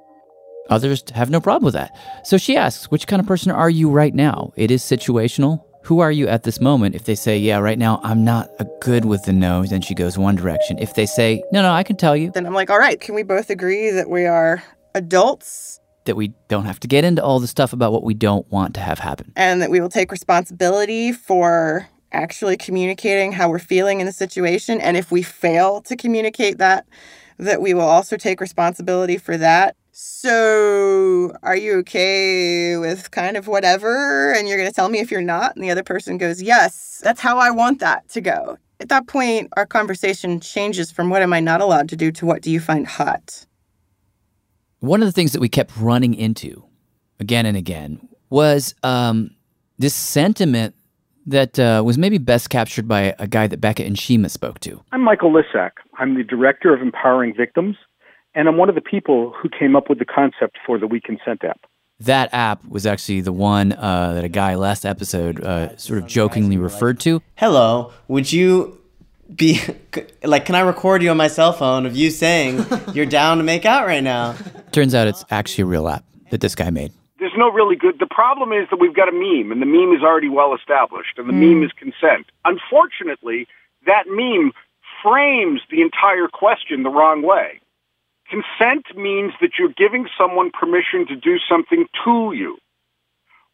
Others 0.70 1.04
have 1.14 1.30
no 1.30 1.42
problem 1.42 1.66
with 1.66 1.74
that. 1.74 1.92
So 2.24 2.38
she 2.38 2.56
asks, 2.56 2.90
which 2.90 3.06
kind 3.06 3.20
of 3.20 3.28
person 3.28 3.52
are 3.52 3.70
you 3.70 3.90
right 3.90 4.16
now? 4.16 4.54
It 4.56 4.72
is 4.72 4.82
situational. 4.82 5.62
Who 5.84 6.00
are 6.00 6.12
you 6.12 6.30
at 6.30 6.44
this 6.44 6.62
moment? 6.62 6.96
If 6.96 7.04
they 7.04 7.16
say, 7.16 7.38
yeah, 7.38 7.58
right 7.58 7.78
now 7.78 8.00
I'm 8.02 8.24
not 8.24 8.50
good 8.80 9.04
with 9.04 9.26
the 9.26 9.34
no, 9.34 9.66
then 9.66 9.82
she 9.82 9.94
goes 9.94 10.18
one 10.18 10.38
direction. 10.38 10.80
If 10.80 10.96
they 10.96 11.06
say, 11.06 11.44
no, 11.52 11.62
no, 11.62 11.74
I 11.74 11.84
can 11.84 11.98
tell 11.98 12.16
you 12.16 12.32
then 12.32 12.46
I'm 12.46 12.54
like, 12.54 12.70
all 12.70 12.80
right, 12.80 13.02
can 13.02 13.14
we 13.14 13.24
both 13.24 13.50
agree 13.50 13.92
that 13.92 14.10
we 14.10 14.26
are 14.26 14.64
adults 14.96 15.82
that 16.08 16.16
we 16.16 16.34
don't 16.48 16.66
have 16.66 16.80
to 16.82 16.88
get 16.88 17.06
into 17.06 17.24
all 17.24 17.40
the 17.40 17.48
stuff 17.48 17.72
about 17.72 17.94
what 17.94 18.04
we 18.04 18.14
don't 18.14 18.50
want 18.52 18.74
to 18.74 18.82
have 18.82 19.00
happen. 19.00 19.32
and 19.36 19.62
that 19.62 19.70
we 19.70 19.80
will 19.80 19.90
take 19.90 20.12
responsibility 20.12 21.12
for 21.12 21.88
actually 22.12 22.58
communicating 22.58 23.32
how 23.32 23.50
we're 23.50 23.60
feeling 23.60 24.00
in 24.00 24.06
the 24.06 24.12
situation? 24.12 24.82
And 24.82 24.98
if 24.98 25.12
we 25.12 25.22
fail 25.22 25.82
to 25.82 25.96
communicate 25.96 26.58
that, 26.58 26.86
that 27.38 27.62
we 27.62 27.74
will 27.74 27.82
also 27.82 28.18
take 28.18 28.42
responsibility 28.42 29.18
for 29.18 29.38
that. 29.38 29.76
So, 29.92 31.34
are 31.42 31.56
you 31.56 31.78
okay 31.80 32.78
with 32.78 33.10
kind 33.10 33.36
of 33.36 33.48
whatever? 33.48 34.32
And 34.34 34.48
you're 34.48 34.58
going 34.58 34.70
to 34.70 34.76
tell 34.76 34.90
me 34.90 35.00
if 35.00 35.10
you're 35.10 35.22
not? 35.22 35.56
And 35.56 35.64
the 35.64 35.72
other 35.72 35.84
person 35.84 36.20
goes, 36.20 36.42
Yes, 36.42 37.02
that's 37.04 37.20
how 37.20 37.40
I 37.40 37.50
want 37.50 37.80
that 37.80 38.08
to 38.10 38.22
go. 38.22 38.58
At 38.80 38.90
that 38.90 39.08
point, 39.08 39.50
our 39.58 39.66
conversation 39.66 40.40
changes 40.40 40.92
from 40.92 41.10
what 41.10 41.24
am 41.24 41.34
I 41.34 41.40
not 41.40 41.62
allowed 41.62 41.90
to 41.90 41.96
do 41.96 42.12
to 42.12 42.28
what 42.28 42.44
do 42.44 42.52
you 42.52 42.60
find 42.60 42.86
hot? 42.86 43.47
One 44.80 45.02
of 45.02 45.08
the 45.08 45.12
things 45.12 45.32
that 45.32 45.42
we 45.42 45.50
kept 45.50 45.76
running 45.78 46.14
into 46.14 46.64
again 47.20 47.48
and 47.48 47.58
again 47.58 48.08
was 48.30 48.76
um, 48.84 49.32
this 49.80 49.96
sentiment 49.96 50.76
that 51.26 51.58
uh, 51.58 51.82
was 51.84 51.98
maybe 51.98 52.20
best 52.20 52.52
captured 52.52 52.88
by 52.88 53.16
a 53.18 53.26
guy 53.26 53.48
that 53.48 53.60
Becca 53.60 53.84
and 53.84 53.98
Shima 53.98 54.30
spoke 54.30 54.60
to. 54.62 54.84
I'm 54.92 55.02
Michael 55.02 55.34
Lissack. 55.34 55.72
I'm 55.98 56.16
the 56.16 56.24
director 56.24 56.76
of 56.76 56.82
Empowering 56.82 57.34
Victims, 57.36 57.76
and 58.36 58.48
I'm 58.48 58.58
one 58.58 58.70
of 58.70 58.76
the 58.76 58.82
people 58.82 59.34
who 59.42 59.50
came 59.50 59.76
up 59.76 59.90
with 59.90 59.98
the 59.98 60.06
concept 60.06 60.60
for 60.64 60.78
the 60.78 60.86
We 60.86 61.02
Consent 61.02 61.44
app. 61.44 61.62
That 62.00 62.32
app 62.32 62.64
was 62.64 62.86
actually 62.86 63.22
the 63.22 63.34
one 63.34 63.74
uh, 63.74 64.14
that 64.14 64.24
a 64.24 64.30
guy 64.30 64.54
last 64.54 64.86
episode 64.86 65.44
uh, 65.44 65.76
sort 65.78 65.98
of 65.98 66.06
jokingly 66.06 66.58
referred 66.58 67.00
to. 67.00 67.24
Hello, 67.36 67.92
would 68.08 68.32
you 68.32 68.80
be 69.36 69.60
like, 70.24 70.46
can 70.46 70.56
I 70.56 70.62
record 70.62 71.04
you 71.04 71.10
on 71.10 71.18
my 71.18 71.28
cell 71.28 71.54
phone 71.54 71.86
of 71.86 71.96
you 71.96 72.12
saying 72.12 72.66
you're 72.94 73.06
down 73.06 73.38
to 73.38 73.44
make 73.44 73.66
out 73.66 73.86
right 73.86 74.04
now? 74.04 74.36
Turns 74.72 74.96
out 74.96 75.08
it's 75.08 75.26
actually 75.30 75.64
a 75.64 75.68
real 75.68 75.88
app 75.88 76.04
that 76.30 76.42
this 76.42 76.56
guy 76.56 76.70
made. 76.70 76.92
There's 77.20 77.34
no 77.36 77.50
really 77.50 77.76
good. 77.76 78.00
The 78.00 78.08
problem 78.08 78.52
is 78.54 78.68
that 78.70 78.80
we've 78.80 78.96
got 78.96 79.10
a 79.10 79.12
meme, 79.12 79.52
and 79.52 79.62
the 79.62 79.66
meme 79.66 79.96
is 79.96 80.04
already 80.04 80.30
well 80.30 80.54
established, 80.54 81.18
and 81.18 81.28
the 81.28 81.34
mm. 81.34 81.56
meme 81.56 81.64
is 81.64 81.72
consent. 81.72 82.28
Unfortunately, 82.46 83.48
that 83.86 84.04
meme 84.08 84.52
frames 85.04 85.62
the 85.72 85.82
entire 85.82 86.28
question 86.28 86.84
the 86.84 86.90
wrong 86.90 87.24
way. 87.24 87.60
Consent 88.30 88.86
means 88.96 89.34
that 89.42 89.52
you're 89.58 89.74
giving 89.76 90.08
someone 90.18 90.52
permission 90.52 91.08
to 91.08 91.16
do 91.16 91.38
something 91.50 91.86
to 92.04 92.34
you. 92.34 92.58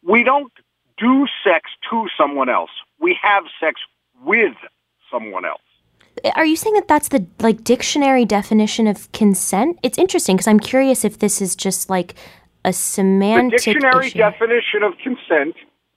We 0.02 0.24
don't 0.24 0.52
do 0.98 1.28
sex 1.44 1.70
to 1.90 2.08
someone 2.18 2.50
else. 2.50 2.72
We 3.00 3.18
have 3.22 3.44
sex 3.60 3.82
with 4.24 4.56
someone 5.14 5.46
else. 5.46 5.62
Are 6.36 6.46
you 6.46 6.56
saying 6.56 6.76
that 6.76 6.88
that's 6.88 7.10
the 7.10 7.26
like 7.40 7.64
dictionary 7.64 8.26
definition 8.26 8.88
of 8.88 9.12
consent? 9.12 9.80
It's 9.84 9.98
interesting 9.98 10.36
because 10.36 10.48
I'm 10.48 10.60
curious 10.60 11.06
if 11.06 11.20
this 11.20 11.42
is 11.42 11.56
just 11.56 11.90
like 11.90 12.16
a 12.66 12.74
semantic. 12.74 13.60
The 13.60 13.74
dictionary 13.74 14.08
issue. 14.08 14.20
definition 14.20 14.84
of 14.84 14.94
consent 15.04 15.56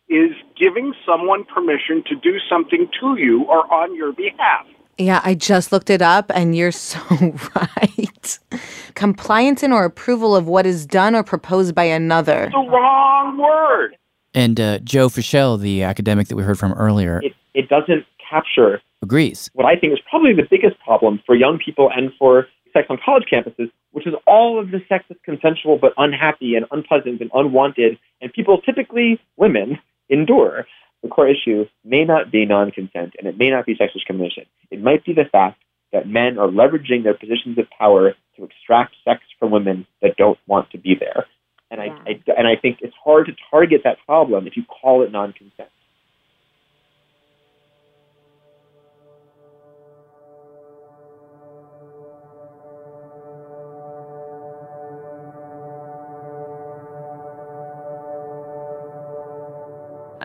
is 0.08 0.30
giving 0.58 0.94
someone 1.04 1.44
permission 1.44 2.02
to 2.06 2.16
do 2.16 2.38
something 2.48 2.88
to 3.00 3.16
you 3.18 3.44
or 3.44 3.72
on 3.72 3.94
your 3.94 4.12
behalf. 4.12 4.66
Yeah, 4.98 5.20
I 5.22 5.34
just 5.34 5.72
looked 5.72 5.90
it 5.90 6.00
up 6.00 6.32
and 6.34 6.56
you're 6.56 6.72
so 6.72 7.00
right. 7.54 8.38
Compliance 8.94 9.62
in 9.62 9.72
or 9.72 9.84
approval 9.84 10.34
of 10.34 10.46
what 10.46 10.64
is 10.64 10.86
done 10.86 11.14
or 11.14 11.22
proposed 11.22 11.74
by 11.74 11.84
another. 11.84 12.48
The 12.50 12.58
wrong 12.58 13.36
word. 13.36 13.96
And 14.32 14.60
uh, 14.60 14.78
Joe 14.80 15.08
Fischel, 15.08 15.60
the 15.60 15.82
academic 15.82 16.28
that 16.28 16.36
we 16.36 16.42
heard 16.42 16.58
from 16.58 16.72
earlier, 16.72 17.20
It, 17.22 17.32
it 17.54 17.68
doesn't 17.68 18.06
capture 18.28 18.80
agrees. 19.06 19.50
what 19.54 19.66
I 19.66 19.76
think 19.76 19.92
is 19.92 20.00
probably 20.10 20.34
the 20.34 20.48
biggest 20.50 20.76
problem 20.80 21.20
for 21.24 21.34
young 21.34 21.58
people 21.58 21.90
and 21.94 22.12
for 22.18 22.46
sex 22.72 22.86
on 22.90 22.98
college 23.02 23.24
campuses, 23.32 23.70
which 23.92 24.06
is 24.06 24.14
all 24.26 24.60
of 24.60 24.70
the 24.70 24.80
sex 24.88 25.04
is 25.08 25.16
consensual 25.24 25.78
but 25.78 25.92
unhappy 25.96 26.54
and 26.56 26.66
unpleasant 26.70 27.20
and 27.20 27.30
unwanted, 27.32 27.98
and 28.20 28.32
people, 28.32 28.60
typically 28.60 29.20
women, 29.36 29.78
endure. 30.10 30.66
The 31.02 31.08
core 31.08 31.28
issue 31.28 31.66
may 31.84 32.04
not 32.04 32.32
be 32.32 32.44
non 32.46 32.70
consent 32.70 33.14
and 33.18 33.26
it 33.26 33.38
may 33.38 33.50
not 33.50 33.66
be 33.66 33.76
sex 33.76 33.92
discrimination. 33.92 34.44
It 34.70 34.82
might 34.82 35.04
be 35.04 35.12
the 35.12 35.28
fact 35.30 35.62
that 35.92 36.08
men 36.08 36.38
are 36.38 36.48
leveraging 36.48 37.04
their 37.04 37.14
positions 37.14 37.58
of 37.58 37.66
power 37.70 38.14
to 38.36 38.44
extract 38.44 38.96
sex 39.04 39.22
from 39.38 39.50
women 39.50 39.86
that 40.02 40.16
don't 40.16 40.38
want 40.46 40.70
to 40.70 40.78
be 40.78 40.94
there. 40.98 41.26
And 41.70 41.80
I, 41.80 41.86
I 42.06 42.12
and 42.36 42.46
I 42.46 42.56
think 42.56 42.78
it's 42.80 42.94
hard 43.02 43.26
to 43.26 43.32
target 43.50 43.82
that 43.84 43.98
problem 44.06 44.46
if 44.46 44.56
you 44.56 44.64
call 44.64 45.02
it 45.02 45.12
non 45.12 45.32
consent. 45.32 45.70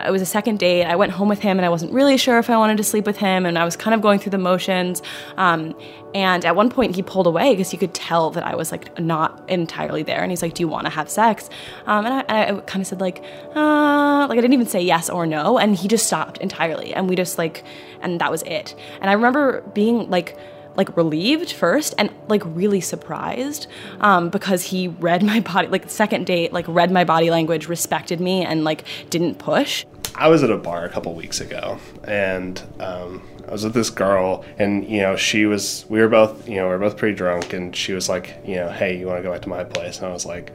It 0.06 0.10
was 0.10 0.22
a 0.22 0.26
second 0.26 0.58
date. 0.58 0.84
I 0.84 0.96
went 0.96 1.12
home 1.12 1.28
with 1.28 1.40
him 1.40 1.58
and 1.58 1.66
I 1.66 1.68
wasn't 1.68 1.92
really 1.92 2.16
sure 2.16 2.38
if 2.38 2.50
I 2.50 2.56
wanted 2.56 2.76
to 2.78 2.84
sleep 2.84 3.06
with 3.06 3.16
him. 3.16 3.46
And 3.46 3.58
I 3.58 3.64
was 3.64 3.76
kind 3.76 3.94
of 3.94 4.00
going 4.00 4.18
through 4.18 4.30
the 4.30 4.38
motions. 4.38 5.02
Um, 5.36 5.74
and 6.14 6.44
at 6.44 6.56
one 6.56 6.70
point, 6.70 6.94
he 6.94 7.02
pulled 7.02 7.26
away 7.26 7.52
because 7.52 7.72
you 7.72 7.78
could 7.78 7.94
tell 7.94 8.30
that 8.30 8.44
I 8.44 8.54
was 8.54 8.70
like 8.70 8.98
not 8.98 9.48
entirely 9.48 10.02
there. 10.02 10.22
And 10.22 10.30
he's 10.30 10.42
like, 10.42 10.54
Do 10.54 10.62
you 10.62 10.68
want 10.68 10.86
to 10.86 10.90
have 10.90 11.08
sex? 11.08 11.48
Um, 11.86 12.04
and 12.06 12.24
I, 12.28 12.48
I 12.48 12.60
kind 12.60 12.82
of 12.82 12.86
said, 12.86 13.00
like, 13.00 13.22
uh, 13.54 14.26
like 14.28 14.38
I 14.38 14.40
didn't 14.40 14.52
even 14.52 14.66
say 14.66 14.82
yes 14.82 15.08
or 15.08 15.26
no. 15.26 15.58
And 15.58 15.76
he 15.76 15.88
just 15.88 16.06
stopped 16.06 16.38
entirely. 16.38 16.94
And 16.94 17.08
we 17.08 17.16
just 17.16 17.38
like, 17.38 17.64
and 18.00 18.20
that 18.20 18.30
was 18.30 18.42
it. 18.42 18.74
And 19.00 19.08
I 19.08 19.14
remember 19.14 19.62
being 19.74 20.10
like, 20.10 20.36
like 20.76 20.96
relieved 20.96 21.52
first 21.52 21.94
and 21.98 22.10
like 22.28 22.42
really 22.44 22.80
surprised 22.80 23.66
um, 24.00 24.28
because 24.30 24.62
he 24.62 24.88
read 24.88 25.22
my 25.22 25.40
body 25.40 25.68
like 25.68 25.88
second 25.90 26.26
date 26.26 26.52
like 26.52 26.64
read 26.68 26.90
my 26.90 27.04
body 27.04 27.30
language 27.30 27.68
respected 27.68 28.20
me 28.20 28.44
and 28.44 28.64
like 28.64 28.84
didn't 29.10 29.36
push 29.36 29.84
I 30.14 30.28
was 30.28 30.42
at 30.42 30.50
a 30.50 30.58
bar 30.58 30.84
a 30.84 30.90
couple 30.90 31.14
weeks 31.14 31.40
ago, 31.40 31.78
and 32.04 32.62
um, 32.80 33.26
I 33.48 33.50
was 33.50 33.64
with 33.64 33.72
this 33.72 33.88
girl, 33.88 34.44
and 34.58 34.86
you 34.86 35.00
know, 35.00 35.16
she 35.16 35.46
was. 35.46 35.86
We 35.88 36.00
were 36.00 36.08
both, 36.08 36.46
you 36.46 36.56
know, 36.56 36.64
we 36.64 36.72
were 36.72 36.78
both 36.78 36.98
pretty 36.98 37.16
drunk, 37.16 37.54
and 37.54 37.74
she 37.74 37.94
was 37.94 38.10
like, 38.10 38.36
you 38.44 38.56
know, 38.56 38.70
hey, 38.70 38.98
you 38.98 39.06
want 39.06 39.20
to 39.20 39.22
go 39.22 39.32
back 39.32 39.40
to 39.42 39.48
my 39.48 39.64
place? 39.64 39.96
And 39.96 40.06
I 40.06 40.12
was 40.12 40.26
like, 40.26 40.52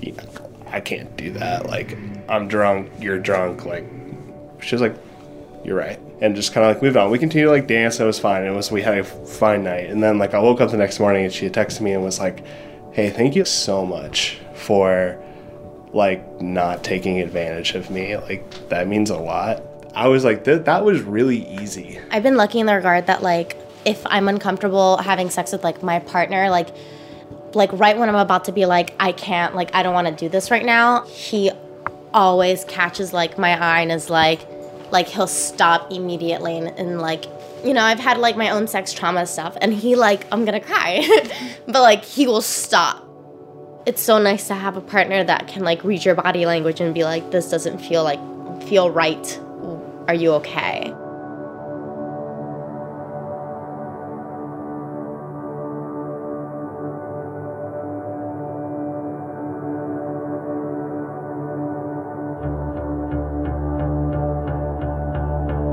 "Yeah, 0.00 0.12
I 0.72 0.80
can't 0.80 1.14
do 1.16 1.32
that. 1.32 1.66
Like, 1.66 1.96
I'm 2.28 2.48
drunk, 2.48 2.90
you're 2.98 3.18
drunk. 3.18 3.66
Like, 3.66 3.84
she 4.60 4.74
was 4.74 4.80
like, 4.80 4.96
you're 5.64 5.76
right, 5.76 6.00
and 6.22 6.36
just 6.36 6.52
kind 6.52 6.64
of 6.64 6.74
like 6.74 6.82
moved 6.82 6.96
on. 6.96 7.10
We 7.10 7.18
continued 7.18 7.46
to 7.46 7.50
like 7.50 7.66
dance. 7.66 7.98
It 7.98 8.04
was 8.04 8.20
fine. 8.20 8.44
It 8.44 8.52
was 8.52 8.70
we 8.70 8.80
had 8.80 8.98
a 8.98 9.04
fine 9.04 9.64
night, 9.64 9.90
and 9.90 10.00
then 10.00 10.18
like 10.18 10.34
I 10.34 10.38
woke 10.38 10.60
up 10.60 10.70
the 10.70 10.76
next 10.76 11.00
morning, 11.00 11.24
and 11.24 11.34
she 11.34 11.44
had 11.44 11.52
texted 11.52 11.80
me 11.80 11.92
and 11.92 12.02
was 12.02 12.20
like, 12.20 12.44
hey, 12.92 13.10
thank 13.10 13.34
you 13.34 13.44
so 13.44 13.84
much 13.84 14.38
for 14.54 15.20
like 15.92 16.40
not 16.40 16.84
taking 16.84 17.20
advantage 17.20 17.74
of 17.74 17.90
me. 17.90 18.16
Like 18.16 18.68
that 18.68 18.86
means 18.86 19.10
a 19.10 19.18
lot. 19.18 19.62
I 19.96 20.06
was 20.08 20.24
like, 20.24 20.44
that 20.44 20.64
that 20.66 20.84
was 20.84 21.02
really 21.02 21.46
easy. 21.60 21.98
I've 22.12 22.22
been 22.22 22.36
lucky 22.36 22.60
in 22.60 22.66
the 22.66 22.76
regard 22.76 23.08
that 23.08 23.22
like 23.22 23.56
if 23.84 24.00
I'm 24.06 24.28
uncomfortable 24.28 24.98
having 24.98 25.28
sex 25.28 25.50
with 25.50 25.64
like 25.64 25.82
my 25.82 25.98
partner, 25.98 26.50
like 26.50 26.68
like 27.52 27.72
right 27.72 27.98
when 27.98 28.08
I'm 28.08 28.14
about 28.14 28.44
to 28.44 28.52
be 28.52 28.64
like 28.64 28.94
I 29.00 29.10
can't, 29.10 29.56
like 29.56 29.74
I 29.74 29.82
don't 29.82 29.92
want 29.92 30.06
to 30.06 30.14
do 30.14 30.28
this 30.28 30.52
right 30.52 30.64
now, 30.64 31.02
he 31.06 31.50
always 32.14 32.64
catches 32.66 33.12
like 33.12 33.38
my 33.38 33.60
eye 33.60 33.80
and 33.80 33.90
is 33.90 34.08
like 34.08 34.46
like 34.92 35.08
he'll 35.08 35.26
stop 35.26 35.90
immediately 35.90 36.56
and, 36.56 36.68
and 36.78 37.00
like 37.00 37.24
you 37.64 37.74
know, 37.74 37.82
I've 37.82 38.00
had 38.00 38.18
like 38.18 38.36
my 38.36 38.50
own 38.50 38.66
sex 38.66 38.92
trauma 38.92 39.26
stuff 39.26 39.56
and 39.60 39.72
he 39.72 39.94
like 39.94 40.26
I'm 40.32 40.44
to 40.46 40.60
cry. 40.60 41.06
but 41.66 41.80
like 41.80 42.04
he 42.04 42.26
will 42.26 42.42
stop. 42.42 43.08
It's 43.86 44.02
so 44.02 44.18
nice 44.18 44.48
to 44.48 44.54
have 44.54 44.76
a 44.76 44.80
partner 44.80 45.24
that 45.24 45.48
can 45.48 45.62
like 45.62 45.82
read 45.82 46.04
your 46.04 46.14
body 46.14 46.46
language 46.46 46.80
and 46.80 46.94
be 46.94 47.04
like 47.04 47.30
this 47.30 47.50
doesn't 47.50 47.78
feel 47.78 48.04
like 48.04 48.20
feel 48.64 48.90
right. 48.90 49.40
Are 50.08 50.14
you 50.14 50.32
okay? 50.34 50.92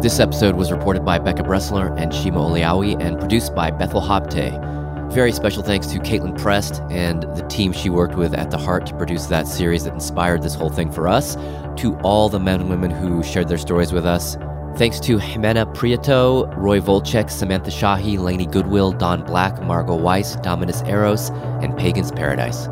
This 0.02 0.22
episode 0.22 0.56
was 0.56 0.72
reported 0.72 1.04
by 1.04 1.20
Becca 1.20 1.44
Bressler 1.44 1.94
and 2.00 2.14
Shima 2.14 2.40
Oliaee 2.40 2.98
and 3.02 3.20
produced 3.20 3.54
by 3.54 3.70
Bethel 3.70 4.00
Habte. 4.00 5.12
Very 5.12 5.34
special 5.34 5.62
thanks 5.62 5.88
to 5.88 6.00
Caitlin 6.00 6.38
Prest 6.38 6.82
and 6.90 7.24
the 7.36 7.46
team 7.50 7.74
she 7.74 7.90
worked 7.90 8.16
with 8.16 8.34
at 8.34 8.50
The 8.50 8.58
Heart 8.58 8.86
to 8.86 8.96
produce 8.96 9.26
that 9.26 9.46
series 9.46 9.84
that 9.84 9.94
inspired 9.94 10.42
this 10.42 10.56
whole 10.56 10.70
thing 10.70 10.90
for 10.90 11.10
us. 11.10 11.36
To 11.82 11.98
all 12.02 12.30
the 12.30 12.40
men 12.40 12.62
and 12.62 12.70
women 12.70 12.92
who 12.92 13.22
shared 13.24 13.50
their 13.50 13.58
stories 13.58 13.92
with 13.92 14.06
us. 14.06 14.38
Thanks 14.78 15.02
to 15.02 15.18
Jimena 15.18 15.76
Prieto, 15.76 16.56
Roy 16.56 16.80
Volchek, 16.80 17.30
Samantha 17.30 17.70
Shahi, 17.70 18.18
Lainey 18.18 18.46
Goodwill, 18.46 18.94
Don 18.94 19.26
Black, 19.26 19.62
Margot 19.62 19.98
Weiss, 19.98 20.38
Dominus 20.38 20.82
Eros, 20.84 21.30
and 21.62 21.78
Pagan's 21.78 22.14
Paradise. 22.14 22.68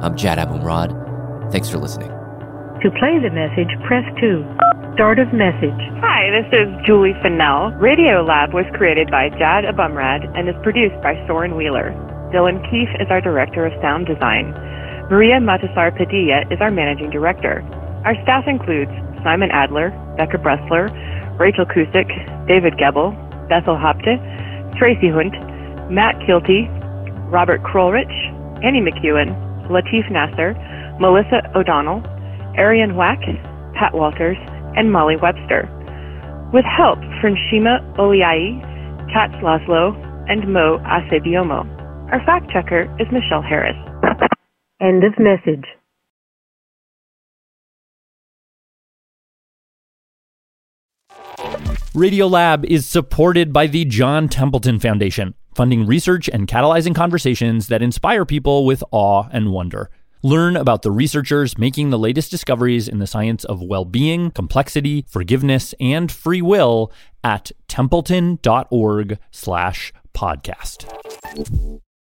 I'm 0.00 0.16
Jad 0.16 0.38
Abumrad. 0.38 1.50
Thanks 1.50 1.68
for 1.68 1.78
listening. 1.78 2.10
To 2.10 2.90
play 3.00 3.18
the 3.18 3.30
message, 3.30 3.74
press 3.84 4.04
2. 4.20 4.67
Start 4.98 5.20
of 5.20 5.30
message. 5.30 5.78
Hi, 6.02 6.26
this 6.34 6.50
is 6.50 6.66
Julie 6.82 7.14
Fennell. 7.22 7.70
Radio 7.78 8.26
Lab 8.26 8.50
was 8.50 8.66
created 8.74 9.14
by 9.14 9.30
Jad 9.38 9.62
Abumrad 9.62 10.26
and 10.34 10.50
is 10.50 10.58
produced 10.66 10.98
by 11.06 11.14
Soren 11.30 11.54
Wheeler. 11.54 11.94
Dylan 12.34 12.58
Keefe 12.66 12.90
is 12.98 13.06
our 13.06 13.20
Director 13.20 13.62
of 13.62 13.70
Sound 13.78 14.10
Design. 14.10 14.50
Maria 15.06 15.38
Matasar 15.38 15.94
Padilla 15.94 16.42
is 16.50 16.58
our 16.58 16.74
Managing 16.74 17.14
Director. 17.14 17.62
Our 18.02 18.18
staff 18.26 18.50
includes 18.50 18.90
Simon 19.22 19.54
Adler, 19.54 19.94
Becca 20.18 20.42
Bressler, 20.42 20.90
Rachel 21.38 21.62
Cusick, 21.64 22.10
David 22.50 22.74
Gebel, 22.74 23.14
Bethel 23.46 23.78
Habte, 23.78 24.18
Tracy 24.82 25.14
Hunt, 25.14 25.30
Matt 25.94 26.18
Kilty, 26.26 26.66
Robert 27.30 27.62
Krulwich, 27.62 28.10
Annie 28.66 28.82
McEwen, 28.82 29.30
Latif 29.70 30.10
Nasser, 30.10 30.58
Melissa 30.98 31.38
O'Donnell, 31.54 32.02
Arianne 32.58 32.98
Wack, 32.98 33.22
Pat 33.78 33.94
Walters, 33.94 34.36
and 34.76 34.92
Molly 34.92 35.16
Webster. 35.16 35.68
With 36.52 36.64
help 36.64 36.98
from 37.20 37.36
Shima 37.48 37.80
Oliaee, 37.98 38.60
Kat 39.12 39.30
Laszlo, 39.42 39.94
and 40.28 40.52
Mo 40.52 40.78
Acebiomo. 40.84 41.64
Our 42.12 42.24
fact 42.24 42.50
checker 42.52 42.84
is 42.98 43.06
Michelle 43.12 43.42
Harris. 43.42 43.76
End 44.80 45.04
of 45.04 45.12
message. 45.18 45.64
Radiolab 51.94 52.64
is 52.64 52.86
supported 52.86 53.52
by 53.52 53.66
the 53.66 53.84
John 53.84 54.28
Templeton 54.28 54.78
Foundation, 54.78 55.34
funding 55.54 55.86
research 55.86 56.28
and 56.28 56.46
catalyzing 56.46 56.94
conversations 56.94 57.66
that 57.68 57.82
inspire 57.82 58.24
people 58.24 58.64
with 58.64 58.84
awe 58.92 59.26
and 59.32 59.52
wonder. 59.52 59.90
Learn 60.22 60.56
about 60.56 60.82
the 60.82 60.90
researchers 60.90 61.56
making 61.58 61.90
the 61.90 61.98
latest 61.98 62.30
discoveries 62.30 62.88
in 62.88 62.98
the 62.98 63.06
science 63.06 63.44
of 63.44 63.62
well 63.62 63.84
being, 63.84 64.30
complexity, 64.30 65.04
forgiveness, 65.08 65.74
and 65.80 66.10
free 66.10 66.42
will 66.42 66.92
at 67.22 67.52
templeton.org 67.68 69.18
slash 69.30 69.92
podcast. 70.14 71.78